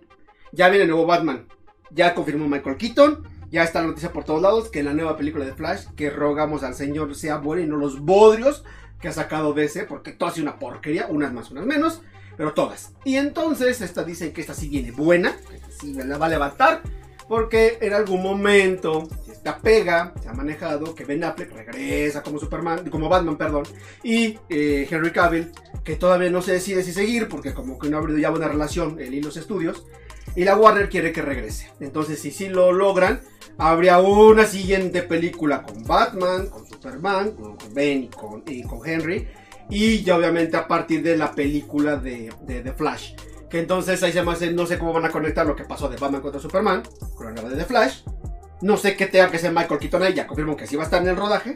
[0.52, 1.48] ya viene el nuevo Batman.
[1.89, 3.28] Ya confirmó Michael Keaton.
[3.50, 6.12] Ya está la noticia por todos lados que en la nueva película de Flash, que
[6.12, 8.63] rogamos al señor sea bueno y no los bodrios
[9.02, 12.02] que ha sacado DC, porque todo ha sido una porquería, unas más, unas menos,
[12.38, 12.94] pero todas.
[13.06, 16.84] Y entonces, esta dicen que esta sí viene buena, esta sí la va a levantar,
[17.27, 22.89] porque en algún momento, esta pega, se ha manejado que Ben Affleck regresa como Superman,
[22.89, 23.63] como Batman, perdón,
[24.03, 25.51] y eh, Henry Cavill,
[25.83, 28.47] que todavía no se decide si seguir, porque como que no ha habido ya buena
[28.47, 29.85] relación él y los estudios,
[30.35, 31.71] y la Warner quiere que regrese.
[31.79, 33.21] Entonces, si sí lo logran,
[33.57, 39.27] habría una siguiente película con Batman, con Superman, con Ben y con, y con Henry,
[39.69, 43.13] y ya obviamente a partir de la película de, de, de Flash.
[43.56, 45.88] Que entonces ahí se me hace, no sé cómo van a conectar lo que pasó
[45.88, 46.84] de Batman contra Superman
[47.15, 48.00] con la nueva de The Flash.
[48.62, 50.86] No sé qué tenga que ser Michael Keaton ahí, ya confirmo que sí va a
[50.88, 51.54] estar en el rodaje.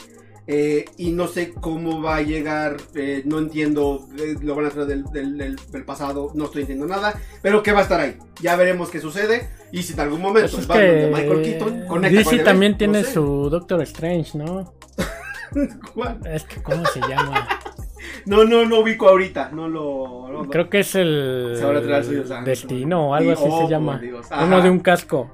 [0.48, 4.70] eh, y no sé cómo va a llegar, eh, no entiendo, eh, lo van a
[4.70, 8.00] traer del, del- del- del pasado, no estoy entendiendo nada, pero que va a estar
[8.00, 8.18] ahí.
[8.42, 11.70] Ya veremos qué sucede y si en algún momento Pues el Batman de Michael Keaton
[11.86, 13.12] conecta con DC el también tiene sé.
[13.12, 14.74] su Doctor Strange, ¿no?
[15.94, 16.20] ¿Cuál?
[16.26, 17.48] Es que, ¿cómo se llama?
[18.26, 20.28] No, no, no ubico ahorita, no lo...
[20.32, 20.50] no, no.
[20.50, 21.58] Creo que es el
[22.46, 24.02] Destino o algo así oh, se llama.
[24.44, 25.32] Uno de un casco.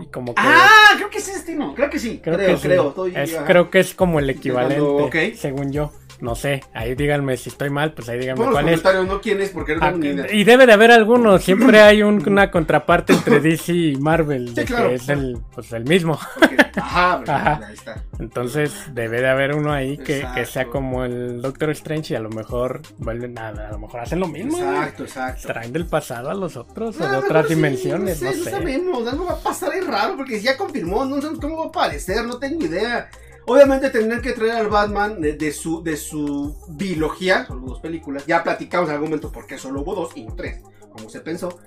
[0.00, 0.42] Y como que.
[0.44, 2.68] Ah, creo que es Destino, creo que sí, creo, creo, que sí.
[2.68, 5.92] estoy- Es- creo que es como el equivalente, según yo.
[6.20, 8.84] No sé, ahí díganme si estoy mal, pues ahí díganme los cuál es.
[9.06, 10.32] no quién es, porque no tengo ni idea.
[10.32, 14.64] y debe de haber alguno, siempre hay un- una contraparte entre DC y Marvel, de
[14.64, 15.20] claro, que es claro.
[15.20, 16.18] el, pues, el mismo.
[16.38, 17.60] Porque- ajá, Ajá.
[17.66, 18.02] ahí está.
[18.18, 22.20] Entonces debe de haber uno ahí que, que sea como el Doctor Strange y a
[22.20, 24.58] lo mejor vuelven a, a lo mejor hacen lo mismo.
[24.58, 24.68] güey.
[24.68, 25.48] Exacto, exacto.
[25.48, 28.50] Traen del pasado a los otros o Ah, de otras sí, dimensiones, no no sé.
[28.50, 31.68] sabemos, algo va a pasar ahí raro porque ya confirmó, no sabemos cómo va a
[31.68, 33.08] aparecer, no tengo idea.
[33.46, 38.24] Obviamente tendrán que traer al Batman de, de su, de su biología, solo dos películas.
[38.26, 40.60] Ya platicamos en algún momento por qué solo hubo dos y no tres,
[40.92, 41.58] como se pensó.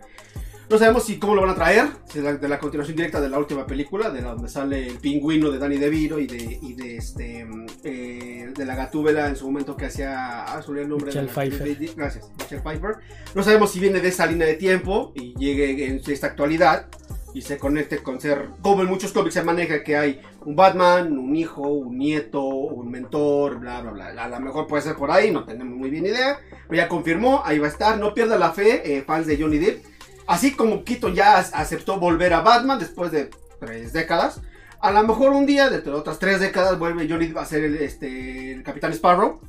[0.69, 3.19] No sabemos si cómo lo van a traer, si es la- de la continuación directa
[3.19, 6.57] de la última película, de la donde sale el pingüino de Danny DeVito y de,
[6.61, 7.45] y de este
[7.83, 11.33] eh, de la gatúbela en su momento que hacía ah, el nombre de Michelle la-
[11.33, 11.63] Pfeiffer.
[11.67, 12.95] de- de- gracias, Michelle Pfeiffer.
[13.35, 16.87] No sabemos si viene de esa línea de tiempo y llegue en esta actualidad
[17.33, 21.17] y se conecte con ser, como en muchos cómics se maneja que hay un Batman,
[21.17, 24.23] un hijo, un nieto, un mentor, bla, bla, bla.
[24.23, 26.39] A lo mejor puede ser por ahí, no tenemos muy bien idea.
[26.67, 27.97] Pero ya confirmó, ahí va a estar.
[27.97, 29.83] No pierda la fe, eh, fans de Johnny Depp.
[30.27, 34.41] Así como Keaton ya aceptó volver a Batman después de tres décadas.
[34.79, 37.63] A lo mejor un día, dentro de otras tres décadas, vuelve Johnny Depp a ser
[37.63, 39.41] el, este, el Capitán Sparrow.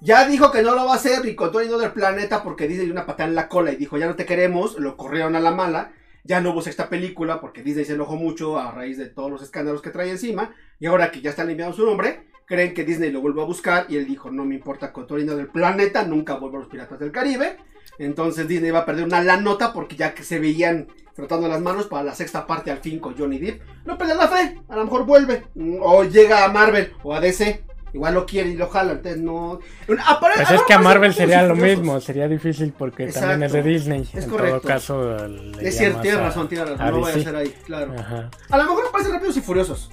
[0.00, 2.90] Ya dijo que no lo va a hacer y todo el del planeta porque dice
[2.90, 5.52] una patada en la cola y dijo ya no te queremos, lo corrieron a la
[5.52, 5.92] mala.
[6.24, 9.42] Ya no hubo sexta película porque Disney se enojó mucho a raíz de todos los
[9.42, 10.54] escándalos que trae encima.
[10.80, 13.86] Y ahora que ya está limpiando su nombre, creen que Disney lo vuelve a buscar.
[13.90, 17.12] Y él dijo, no me importa dinero del planeta, nunca vuelvo a los Piratas del
[17.12, 17.58] Caribe.
[17.98, 21.60] Entonces Disney va a perder una la nota porque ya que se veían frotando las
[21.60, 23.62] manos para la sexta parte al fin con Johnny Depp.
[23.84, 25.44] No pelea la fe, a lo mejor vuelve.
[25.54, 27.64] Mm, O llega a Marvel o a DC.
[27.94, 29.60] Igual lo quiere y lo jala, entonces no...
[29.88, 33.62] Apare- Pues es que a Marvel sería lo mismo, sería difícil porque también es de.
[33.62, 34.02] Disney.
[34.12, 34.60] Es en correcto.
[34.60, 36.86] todo caso, le Es cierto, tienes razón, tienes razón.
[36.90, 37.94] No voy a hacer ahí, claro.
[37.96, 39.90] Ajá, A lo mejor aparece Rápidos y Furiosos.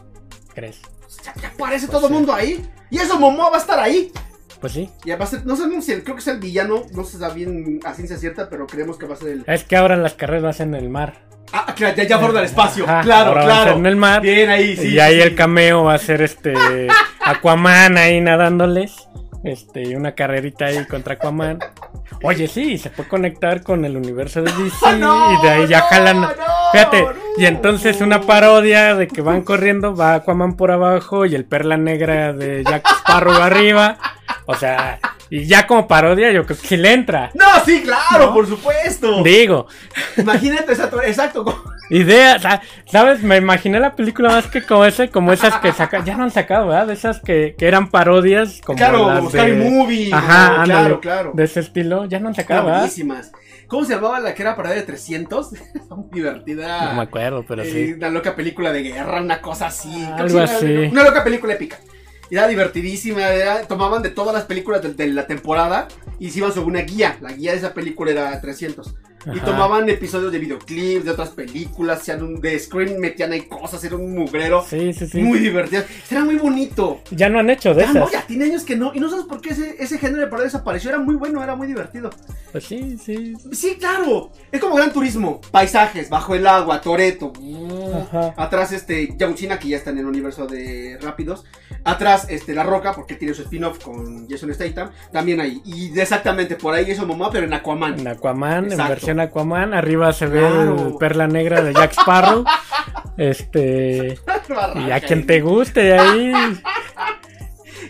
[0.55, 0.81] ¿crees?
[1.23, 2.13] Ya, ya aparece Pues todo el sí.
[2.17, 2.67] mundo ahí.
[2.89, 4.11] Y eso Momoa va a estar ahí.
[4.59, 4.89] Pues sí.
[5.05, 7.17] Y va a ser, no sabemos si el, creo que es el villano, no se
[7.19, 9.43] sabe bien a ciencia cierta, pero creemos que va a ser el.
[9.47, 11.27] Es que ahora las carreras en el mar.
[11.53, 12.83] Ah, claro, ya, ya fueron al espacio.
[12.85, 13.73] Ajá, claro, claro.
[13.77, 14.21] en el mar.
[14.21, 14.87] Bien ahí, sí.
[14.89, 16.53] y ahí sí, el cameo va a ser este
[17.31, 19.07] Aquaman ahí nadándoles.
[19.43, 21.59] Este, y una carrerita ahí contra Aquaman.
[22.23, 25.79] Oye, sí, se puede conectar con el universo de DC no, y de ahí ya
[25.79, 26.21] no, jalan.
[26.21, 26.29] no,
[26.71, 27.05] Fíjate,
[27.37, 31.77] y entonces una parodia de que van corriendo, va Aquaman por abajo y el perla
[31.77, 33.97] negra de Jack Sparrow arriba.
[34.45, 37.31] O sea, y ya como parodia yo creo que sí le entra.
[37.33, 39.23] No, sí, claro, por supuesto.
[39.23, 39.65] Digo,
[40.17, 41.63] Imagínate, exacto, exacto.
[41.91, 43.21] Idea, sa- ¿sabes?
[43.23, 46.31] Me imaginé la película más que como ese, como esas que sacan, ya no han
[46.31, 46.87] sacado, ¿verdad?
[46.87, 50.13] De esas que, que eran parodias, como claro, las de, Movie.
[50.13, 51.31] Ajá, ándale, claro, claro.
[51.33, 52.79] de ese estilo, ya no han sacado, ¿verdad?
[52.79, 53.31] buenísimas.
[53.67, 55.53] ¿Cómo se llamaba la que era para de 300?
[55.75, 56.87] Está muy divertida.
[56.89, 57.93] No me acuerdo, pero Eh, sí.
[57.93, 59.89] Una loca película de guerra, una cosa así.
[59.89, 60.65] Que Algo así.
[60.91, 61.77] Una loca película épica.
[62.29, 65.87] Y Era divertidísima, era- tomaban de todas las películas de, de la temporada
[66.19, 67.17] y se iban sobre una guía.
[67.21, 68.93] La guía de esa película era 300.
[69.33, 73.83] Y tomaban episodios de videoclips, de otras películas, hacían un, de Scream, metían ahí cosas,
[73.83, 74.65] era un mugrero.
[74.67, 75.21] Sí, sí, sí.
[75.21, 75.83] Muy divertido.
[76.09, 77.01] Era muy bonito.
[77.11, 78.91] Ya no han hecho de Ya, no, ya tiene años que no.
[78.93, 80.89] Y no sabes por qué ese, ese género de parodia desapareció.
[80.89, 82.09] Era muy bueno, era muy divertido.
[82.51, 83.35] Pues sí, sí.
[83.51, 84.31] Sí, claro.
[84.51, 85.39] Es como Gran Turismo.
[85.51, 87.31] Paisajes, bajo el agua, Toreto.
[88.37, 91.45] Atrás, este, Cena, que ya está en el universo de Rápidos.
[91.83, 94.91] Atrás, este, La Roca, porque tiene su spin-off con Jason Statham.
[95.11, 95.61] También ahí.
[95.65, 97.99] Y exactamente por ahí eso mamá, pero en Aquaman.
[97.99, 99.10] En Aquaman, en Exacto.
[99.11, 100.87] Versión Aquaman, arriba se ve Claro.
[100.87, 102.43] el perla negra de Jack Sparrow.
[103.17, 104.17] Este.
[104.87, 106.31] Y a quien te guste ahí.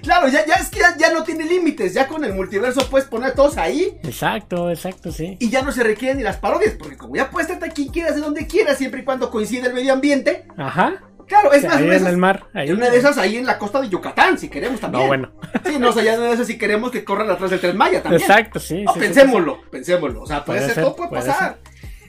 [0.02, 1.94] Claro, ya, ya es que ya, ya no tiene límites.
[1.94, 3.98] Ya con el multiverso puedes poner todos ahí.
[4.04, 5.38] Exacto, exacto, sí.
[5.40, 6.74] Y ya no se requieren ni las parodias.
[6.74, 9.74] Porque como ya puedes estar aquí quieras, de donde quieras, siempre y cuando coincide el
[9.74, 10.46] medio ambiente.
[10.58, 10.96] Ajá.
[11.32, 12.44] Claro, es más, ahí en esas- el mar.
[12.54, 12.72] Ahí.
[12.72, 15.04] una de esas ahí en la costa de Yucatán, si queremos también.
[15.04, 15.32] No, bueno.
[15.66, 17.78] Sí, no, o sea, ya una de esas si queremos que corran atrás del tren
[17.78, 18.22] Maya también.
[18.22, 18.84] Exacto, sí.
[18.84, 20.22] No, sí, sí, pensémoslo, pensémoslo.
[20.24, 21.58] O sea, puede, ser, todo puede, puede pasar.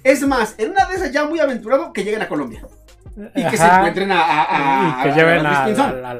[0.02, 2.62] Es más, en una de esas ya muy aventurado que lleguen a Colombia.
[3.34, 4.20] Y que se encuentren a.
[4.22, 5.64] a, a- Y que lleven a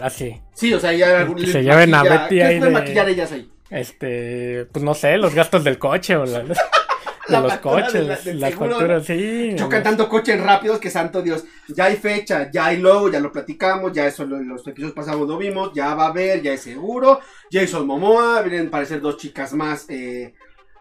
[0.04, 0.10] a.
[0.10, 1.36] Sí, o sea, ya algún.
[1.36, 3.50] Que se lleven a Betty ¿qué ahí pueden de- maquillar ellas ahí?
[3.70, 6.44] Este, pues no sé, los gastos del coche o la-
[7.28, 8.08] La los factura coches, de la-
[8.40, 9.52] las seguro, facturas, sí.
[9.56, 11.44] Chocan tanto coche en rápidos que santo Dios.
[11.68, 14.94] Ya hay fecha, ya hay logo, ya lo platicamos, ya eso lo- en los episodios
[14.94, 17.20] pasados lo vimos, ya va a haber, ya es seguro.
[17.50, 19.86] Jason Momoa, vienen a aparecer dos chicas más.
[19.88, 20.34] eh,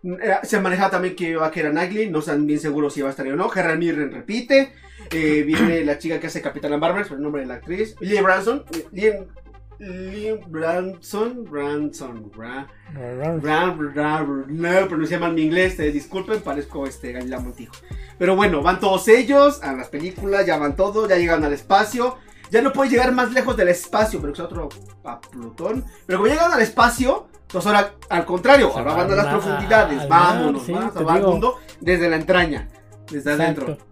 [0.03, 3.01] eh, se manejaba también que iba a que era Nagli, no están bien seguros si
[3.01, 3.51] va a estar ahí o no.
[3.53, 4.73] Herran Mirren repite.
[5.11, 7.95] eh, viene la chica que hace Capitana por el nombre de la actriz.
[8.01, 8.63] Liam Branson.
[8.93, 9.25] eh,
[9.81, 11.43] Liam Branson.
[11.43, 12.31] Branson.
[12.31, 17.73] Bra- Ra- ra- ra- No, pronuncié mal mi inglés, eh, disculpen, parezco este Galila Montijo.
[18.17, 22.17] Pero bueno, van todos ellos a las películas, ya van todos, ya llegan al espacio.
[22.51, 24.69] Ya no puede llegar más lejos del espacio, pero que es otro
[25.05, 25.85] a Plutón.
[26.05, 30.63] Pero como llegan al espacio, pues ahora al contrario, ahora van a las profundidades, vámonos,
[30.65, 32.67] sí, vamos a te salvar al mundo desde la entraña,
[33.09, 33.69] desde adentro.
[33.71, 33.87] Exacto.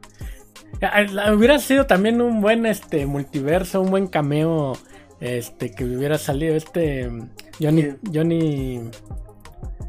[0.82, 4.74] Ah, la- Hubiera sido también un buen este multiverso, un buen cameo
[5.20, 7.10] este que hubiera salido este
[7.60, 7.88] Johnny.
[8.14, 8.82] Johnny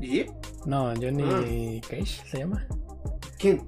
[0.00, 0.26] ¿Y?
[0.66, 2.66] no, Johnny Cage se llama.
[3.38, 3.62] ¿Quién?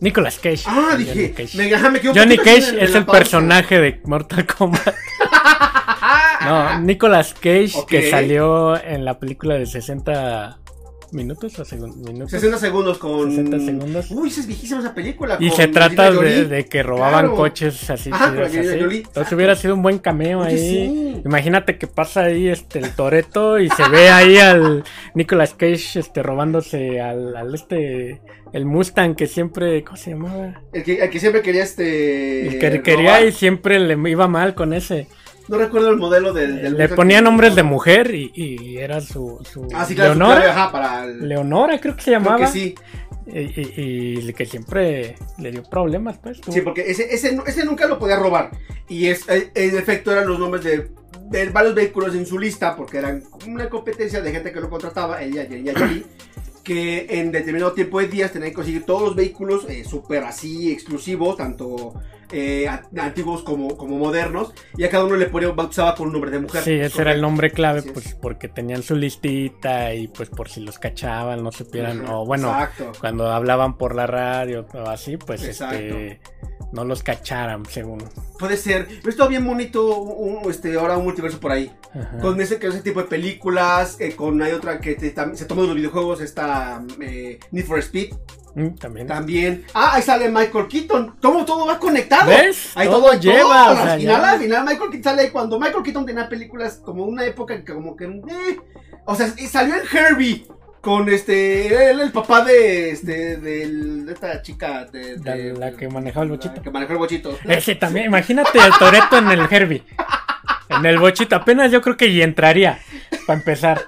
[0.00, 0.62] Nicolas Cage.
[0.66, 1.56] Ah, Johnny dije, Cage.
[1.56, 1.70] me,
[2.14, 3.18] Johnny Cage en- es el pausa.
[3.20, 4.94] personaje de Mortal Kombat.
[6.44, 10.58] No, Nicolas Cage que salió en la película de 60
[11.12, 12.30] minutos o segun- minutos.
[12.30, 13.30] 60 segundos con.
[13.30, 14.10] 60 segundos.
[14.10, 15.36] Uy, esa es viejísima esa película.
[15.40, 17.36] Y se trata de, que robaban Claro.
[17.36, 18.10] coches así.
[18.12, 20.58] Ajá, con Entonces hubiera sido un buen cameo Oye, ahí.
[20.58, 21.22] sí.
[21.24, 26.22] Imagínate que pasa ahí este el Toreto y se ve ahí al Nicolas Cage este
[26.22, 28.20] robándose al, al este
[28.52, 30.60] el Mustang que siempre ¿cómo se llamaba?
[30.72, 32.46] El que, el que siempre quería este.
[32.48, 35.08] El que quería y siempre le iba mal con ese.
[35.48, 36.60] No recuerdo el modelo del.
[36.62, 40.12] del Le ponía nombres de mujer y, y era su, su Ah, sí, claro.
[40.14, 40.40] su Leonora.
[40.42, 41.28] clave, ajá, para el.
[41.28, 42.46] Leonora creo que se creo llamaba.
[42.46, 42.74] que sí.
[43.28, 46.40] Y, y- y que siempre le dio problemas pues.
[46.48, 48.50] Sí, porque ese, ese, ese nunca lo podía robar.
[48.88, 50.90] Y es, eh, en efecto eran los nombres de,
[51.30, 55.22] de varios vehículos en su lista, porque eran una competencia de gente que lo contrataba,
[55.22, 56.04] ella, ella Jolie,
[56.62, 60.70] que en determinado tiempo de días tenían que conseguir todos los vehículos eh, súper así
[60.70, 61.94] exclusivos, tanto
[62.32, 66.30] eh, antiguos como, como modernos, y a cada uno le ponía, bautizaba con un nombre
[66.30, 66.62] de mujer.
[66.62, 67.92] Sí, ese era el nombre clave, Así es.
[67.94, 72.26] pues porque tenían su listita y pues por si los cachaban, no supieran, Ajá, o
[72.26, 72.92] bueno, Exacto.
[73.00, 75.76] cuando hablaban por la radio o así, pues Exacto.
[75.76, 76.20] este
[76.72, 78.02] no los cacharan, según.
[78.38, 78.86] Puede ser.
[78.88, 81.70] Pero está bien bonito un- este, ahora un multiverso por ahí.
[81.94, 82.18] Ajá.
[82.18, 85.62] Con ese, ese tipo de películas, eh, con hay otra que te- tam- se toma
[85.62, 88.14] de los videojuegos, está eh, Need for Speed
[88.56, 89.06] Mm, también.
[89.06, 89.64] también.
[89.74, 91.16] Ah, ahí sale Michael Keaton.
[91.20, 92.28] ¿Cómo todo va conectado?
[92.30, 92.72] ¿Ves?
[92.74, 93.70] Ahí Todo todo, lleva, lleva.
[93.70, 94.30] o sea, al final, ya.
[94.32, 97.74] al final, Michael Keaton sale ahí cuando Michael Keaton tenía películas como una época que
[97.74, 98.06] como que...
[98.06, 98.58] eh,
[99.04, 100.46] o sea, y salió en Herbie.
[100.80, 106.30] Con este, él, el papá de, este, de esta chica de, la que manejaba el
[106.30, 106.62] bochito.
[106.62, 107.36] que manejó el bochito.
[107.44, 109.82] Ese también, imagínate el Toreto en el Herbie.
[110.68, 112.78] En el bochito, apenas yo creo que y entraría,
[113.26, 113.82] para empezar.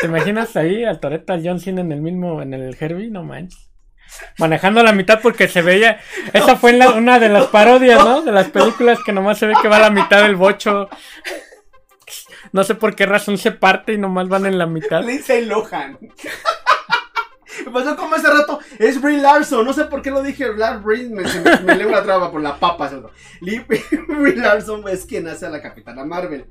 [0.00, 3.10] ¿Te imaginas ahí al Toreto, al John Cena en el mismo, en el Herbie?
[3.10, 3.70] No manches.
[4.38, 6.00] Manejando la mitad porque se veía.
[6.32, 8.22] Esa fue una de las parodias, ¿no?
[8.22, 10.88] De las películas que nomás se ve que va a la mitad del bocho.
[12.52, 15.02] No sé por qué razón se parte y nomás van en la mitad.
[15.02, 15.98] Lindsay Lohan.
[17.64, 21.08] Me pasó como hace rato, es Brie Larson, no sé por qué lo dije, Brie,
[21.08, 22.90] me, me, me leo la traba por la papa.
[23.40, 26.46] Brie Larson es quien hace a la Capitana Marvel.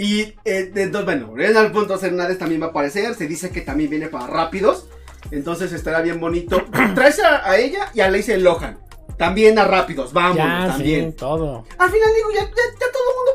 [0.00, 3.90] Y eh, de- bueno, Renal Puntos Hernández también va a aparecer, se dice que también
[3.90, 4.86] viene para rápidos,
[5.32, 6.64] entonces estará bien bonito.
[6.94, 8.78] Traes a, a ella y a Lindsay Lohan,
[9.16, 11.10] también a rápidos, Ya, también.
[11.10, 11.64] sí, todo.
[11.78, 13.27] Al final digo, ya, ya, ya todo el mundo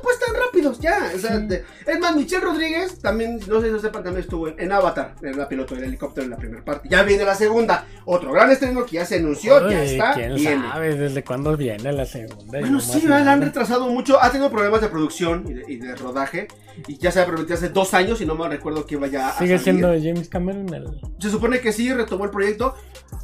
[0.63, 1.11] rápidos, ya.
[1.15, 4.47] O sea, de- es más, Michelle Rodríguez también, no sé si lo sepan, también estuvo
[4.47, 6.87] en, en Avatar, en la piloto del helicóptero en la primera parte.
[6.89, 7.85] Ya viene la segunda.
[8.05, 10.13] Otro gran estreno que ya se anunció, ya está.
[10.13, 10.67] ¿Quién viene.
[10.69, 12.59] sabe desde cuándo viene la segunda?
[12.59, 14.21] Bueno, sí, la han retrasado mucho.
[14.21, 16.47] Ha tenido problemas de producción y de, y de rodaje.
[16.87, 19.31] Y ya se ha prometido hace dos años y no me recuerdo que vaya a
[19.33, 19.81] Sigue salir.
[19.81, 20.85] siendo James Cameron el.
[21.19, 22.75] Se supone que sí, retomó el proyecto.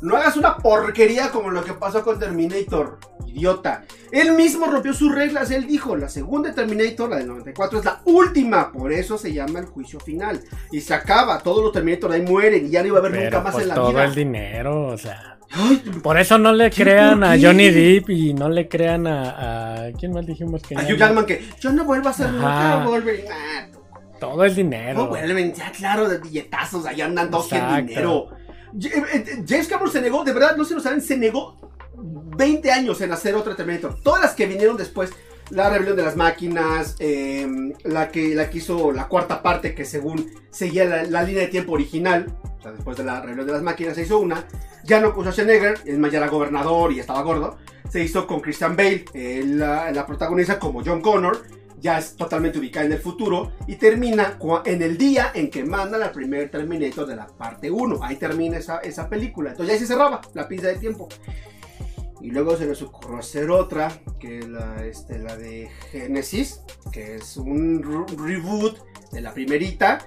[0.01, 3.83] No hagas una porquería como lo que pasó con Terminator, idiota.
[4.11, 8.01] Él mismo rompió sus reglas, él dijo, la segunda Terminator, la del 94, es la
[8.05, 8.71] última.
[8.71, 10.41] Por eso se llama el juicio final.
[10.71, 13.41] Y se acaba, todos los Terminator ahí mueren y ya no iba a haber nunca
[13.41, 14.05] más pues en la todo vida.
[14.05, 15.38] el dinero, o sea.
[16.03, 17.37] Por eso no le ¿Qué, crean a?
[17.39, 19.85] Johnny Depp y no le crean a.
[19.87, 20.95] a- ¿Quién más dijimos que a Hugh no?
[20.97, 22.35] Jackman que yo no vuelvo a hacer Ajá.
[22.77, 23.27] nunca Wolverine.
[23.29, 25.07] Nah, Todo el no dinero.
[25.07, 27.85] vuelven, ya claro, de billetazos, allá andan dos en Exacto.
[27.87, 28.29] dinero.
[28.83, 31.57] Eh, eh, James Cameron se negó, de verdad, no se lo saben, se negó
[31.95, 33.99] 20 años en hacer otra Terminator.
[34.03, 35.11] Todas las que vinieron después,
[35.49, 37.47] la rebelión de las máquinas, eh,
[37.83, 41.47] la, que, la que hizo la cuarta parte, que según seguía la, la línea de
[41.47, 42.27] tiempo original,
[42.59, 44.45] o sea, después de la rebelión de las máquinas se hizo una,
[44.89, 47.57] ya no con Schwarzenegger, es más, ya era gobernador y estaba gordo,
[47.89, 51.43] se hizo con Christian Bale, eh, la, la protagoniza como John Connor,
[51.79, 56.01] ya es totalmente ubicada en el futuro y termina en el día en que mandan
[56.03, 58.03] al primer Terminator de la parte 1.
[58.03, 59.51] Ahí termina esa, esa película.
[59.51, 61.07] Entonces ya se cerraba la pinza de tiempo.
[62.19, 66.59] Y luego se les ocurrió hacer otra, que es la, este, la de Genesis,
[66.91, 68.77] que es un re- reboot
[69.13, 69.99] de la primerita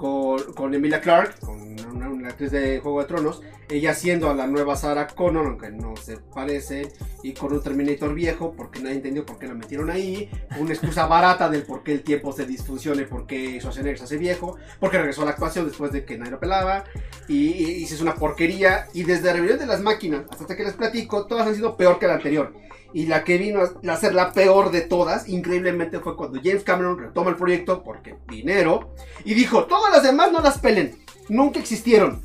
[0.00, 1.60] con, con Emilia Clarke, con
[1.90, 5.70] una, una actriz de Juego de Tronos, ella siendo a la nueva Sarah Connor, aunque
[5.70, 6.90] no se parece,
[7.22, 11.06] y con un Terminator viejo, porque nadie entendió por qué la metieron ahí, una excusa
[11.06, 14.96] barata del por qué el tiempo se disfuncione, por qué Schwarzenegger se hace viejo, porque
[14.96, 16.84] regresó a la actuación después de que nadie lo pelaba,
[17.28, 21.26] y, y, y una porquería, y desde Rebelión de las Máquinas hasta que les platico,
[21.26, 22.54] todas han sido peor que la anterior.
[22.92, 26.98] Y la que vino a ser la peor de todas, increíblemente, fue cuando James Cameron
[26.98, 28.94] retoma el proyecto porque dinero.
[29.24, 30.98] Y dijo, todas las demás no las pelen.
[31.28, 32.22] Nunca existieron.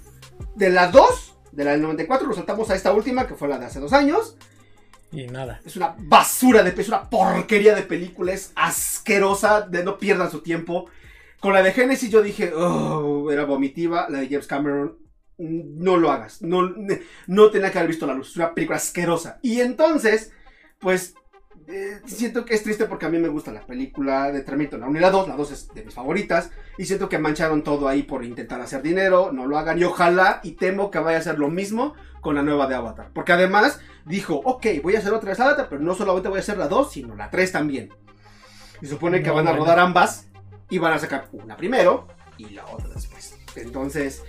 [0.55, 3.57] De las dos, de la del 94, nos saltamos a esta última, que fue la
[3.57, 4.37] de hace dos años.
[5.11, 5.61] Y nada.
[5.65, 10.41] Es una basura de es una porquería de película, es asquerosa, de no pierdan su
[10.41, 10.87] tiempo.
[11.39, 14.97] Con la de Genesis yo dije, oh, era vomitiva, la de James Cameron,
[15.37, 16.73] no lo hagas, no,
[17.27, 19.39] no tenía que haber visto la luz, es una película asquerosa.
[19.41, 20.31] Y entonces,
[20.79, 21.15] pues,
[21.67, 24.87] eh, siento que es triste porque a mí me gusta la película de Terminator, la
[24.87, 27.87] 1 y la 2, la 2 es de mis favoritas, y siento que mancharon todo
[27.87, 31.21] ahí por intentar hacer dinero, no lo hagan, y ojalá, y temo que vaya a
[31.21, 35.13] ser lo mismo con la nueva de Avatar, porque además dijo, ok, voy a hacer
[35.13, 37.89] otra vez Avatar, pero no solamente voy a hacer la 2, sino la 3 también.
[38.81, 40.27] Y supone que No, van a rodar ambas,
[40.69, 43.37] y van a sacar una primero, y la otra después.
[43.55, 44.23] Entonces,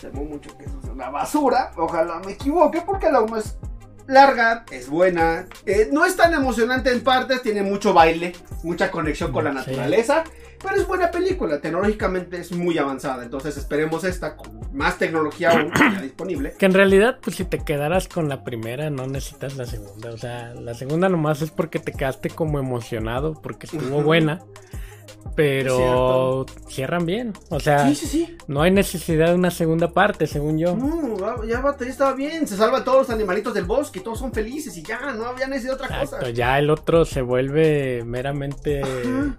[0.00, 3.58] temo mucho que eso sea una basura, ojalá me equivoque, porque la 1 es
[4.06, 9.32] larga, es buena, eh, no es tan emocionante en partes, tiene mucho baile, mucha conexión
[9.32, 9.70] con la Sí.
[9.70, 10.24] naturaleza,
[10.62, 15.70] pero es buena película, tecnológicamente es muy avanzada, entonces esperemos esta con más tecnología aún
[15.78, 16.54] ya disponible.
[16.58, 20.10] Que en realidad, pues si te quedaras con la primera, no necesitas la segunda.
[20.10, 24.40] O sea, la segunda nomás es porque te quedaste como emocionado, porque estuvo buena.
[25.34, 27.32] Pero cierran bien.
[27.50, 28.36] O sea, Sí, sí, sí.
[28.46, 30.76] no hay necesidad de una segunda parte, según yo.
[30.76, 32.46] No, ya, ya estaba bien.
[32.46, 35.76] Se salvan todos los animalitos del bosque, todos son felices y ya, no había necesidad
[35.78, 36.30] de otra Exacto, cosa.
[36.30, 38.82] ya el otro se vuelve meramente.
[38.82, 39.36] Ajá.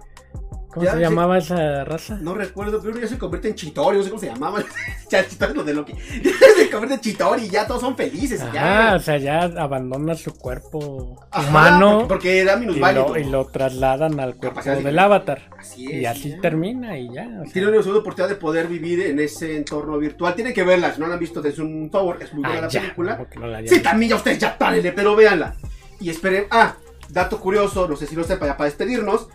[0.75, 2.17] ¿Cómo Ya, se llamaba esa raza?
[2.21, 4.59] No recuerdo, pero ya se convierte en Chitori, no sé cómo se llamaba.
[5.09, 5.93] ya, Chitori es lo de Loki.
[6.57, 8.93] se convierte en Chitori y ya todos son felices ya.
[8.95, 13.07] o sea, ya abandona su cuerpo Ajá, humano Porque, porque era y minusválido.
[13.07, 15.41] lo, y lo trasladan al cuerpo Capacidad del de- avatar.
[15.57, 15.93] Así es.
[16.01, 16.41] Y así ya.
[16.41, 17.23] termina y ya.
[17.41, 17.53] o sea.
[17.53, 20.35] Tiene una segunda oportunidad de poder vivir en ese entorno virtual.
[20.35, 22.61] Tienen que verla, si no la han visto, es un favor, es muy buena Ah,
[22.63, 23.25] la ya, película.
[23.39, 25.55] no la Sí, también ya ustedes ya párenle, pero véanla.
[26.01, 26.47] Y esperen.
[26.51, 26.75] Ah,
[27.07, 29.29] dato curioso, no sé si lo sepa ya para despedirnos.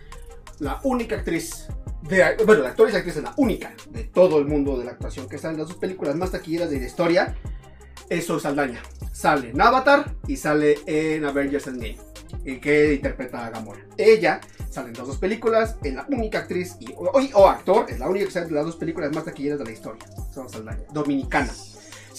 [0.61, 1.67] La única actriz.
[2.47, 5.37] Bueno, la actriz actriz es la única de todo el mundo de la actuación que
[5.37, 7.37] está en las dos películas más taquilleras de la historia.
[8.09, 8.83] Es Zoe Saldaña.
[9.13, 11.99] Sale en Avatar y sale en Avengers Endgame.
[12.45, 13.81] y Que interpreta a Gamora.
[13.97, 14.41] Ella
[14.71, 18.09] sale en las dos películas, es la única actriz y, o, o actor, es la
[18.09, 20.05] única que sale en las dos películas más taquilleras de la historia.
[20.33, 21.53] Zoe Saldaña, dominicana.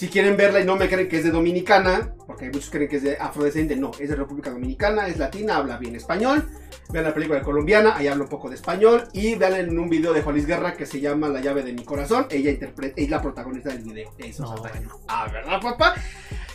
[0.02, 2.96] Si quieren verla y no me creen que es de Dominicana, porque muchos creen que
[2.96, 6.48] es de afrodescendiente, no, es de República Dominicana, es latina, habla bien español.
[6.90, 9.04] Vean la película colombiana, ahí habla un poco de español.
[9.12, 11.72] Y vean en un video de Juan Luis Guerra que se llama La llave de
[11.72, 12.26] mi corazón.
[12.30, 14.10] Ella interpreta, es la protagonista del video.
[14.18, 14.90] Eso No, bueno.
[15.06, 15.94] Ah, ¿verdad, papá?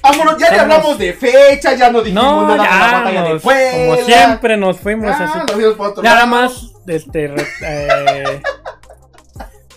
[0.04, 3.24] Vámonos, ya le hablamos de fecha, ya no dijimos No, nada de la ya, batalla
[3.34, 3.72] de Puebla.
[3.96, 5.56] como siempre nos fuimos Ah, así.
[5.58, 8.42] nos Nada más, este, eh,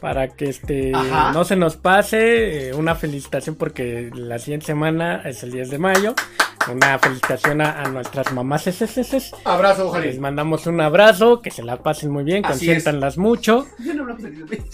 [0.00, 1.32] para que este Ajá.
[1.32, 5.78] no se nos pase, eh, una felicitación porque la siguiente semana es el 10 de
[5.78, 6.14] mayo.
[6.70, 9.32] Una felicitación a, a nuestras mamás SSS.
[9.44, 10.20] Abrazo, Les Ojalá.
[10.20, 13.66] mandamos un abrazo, que se la pasen muy bien, consiéntanlas mucho.
[13.78, 14.64] Ya no hablamos del 10 de mayo.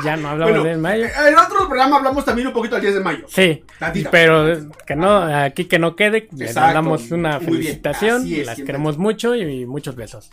[0.00, 1.04] Y ya no hablamos Bueno, de mayo.
[1.28, 3.24] En otro programa hablamos también un poquito del 10 de mayo.
[3.28, 3.64] Sí,
[4.12, 8.60] pero eh, que no, aquí que no quede, les Exacto, damos una felicitación, es, las
[8.60, 10.30] queremos mucho y muchos besos.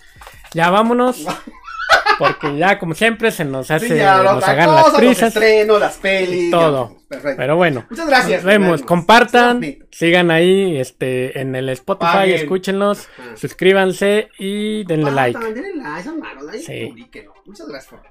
[0.53, 1.25] Ya vámonos,
[2.27, 4.95] porque ya como siempre se nos hace, Sí, ya, nos otra hagan cosa, las los
[4.99, 6.51] prisas, estrenos, las pelis.
[6.51, 6.89] todo.
[7.01, 7.37] ya, Perfecto.
[7.37, 7.85] pero bueno.
[7.89, 8.43] Muchas gracias.
[8.43, 8.87] Nos vemos, Gracias.
[8.87, 12.35] compartan, sigan ahí este en el Spotify, Paguen.
[12.35, 13.37] escúchenlos, Ajá.
[13.37, 15.39] suscríbanse y denle Ah, like.
[15.39, 15.73] denle
[16.45, 16.87] like, Sí.
[16.87, 17.33] publiquenlo.
[17.45, 18.01] Muchas gracias por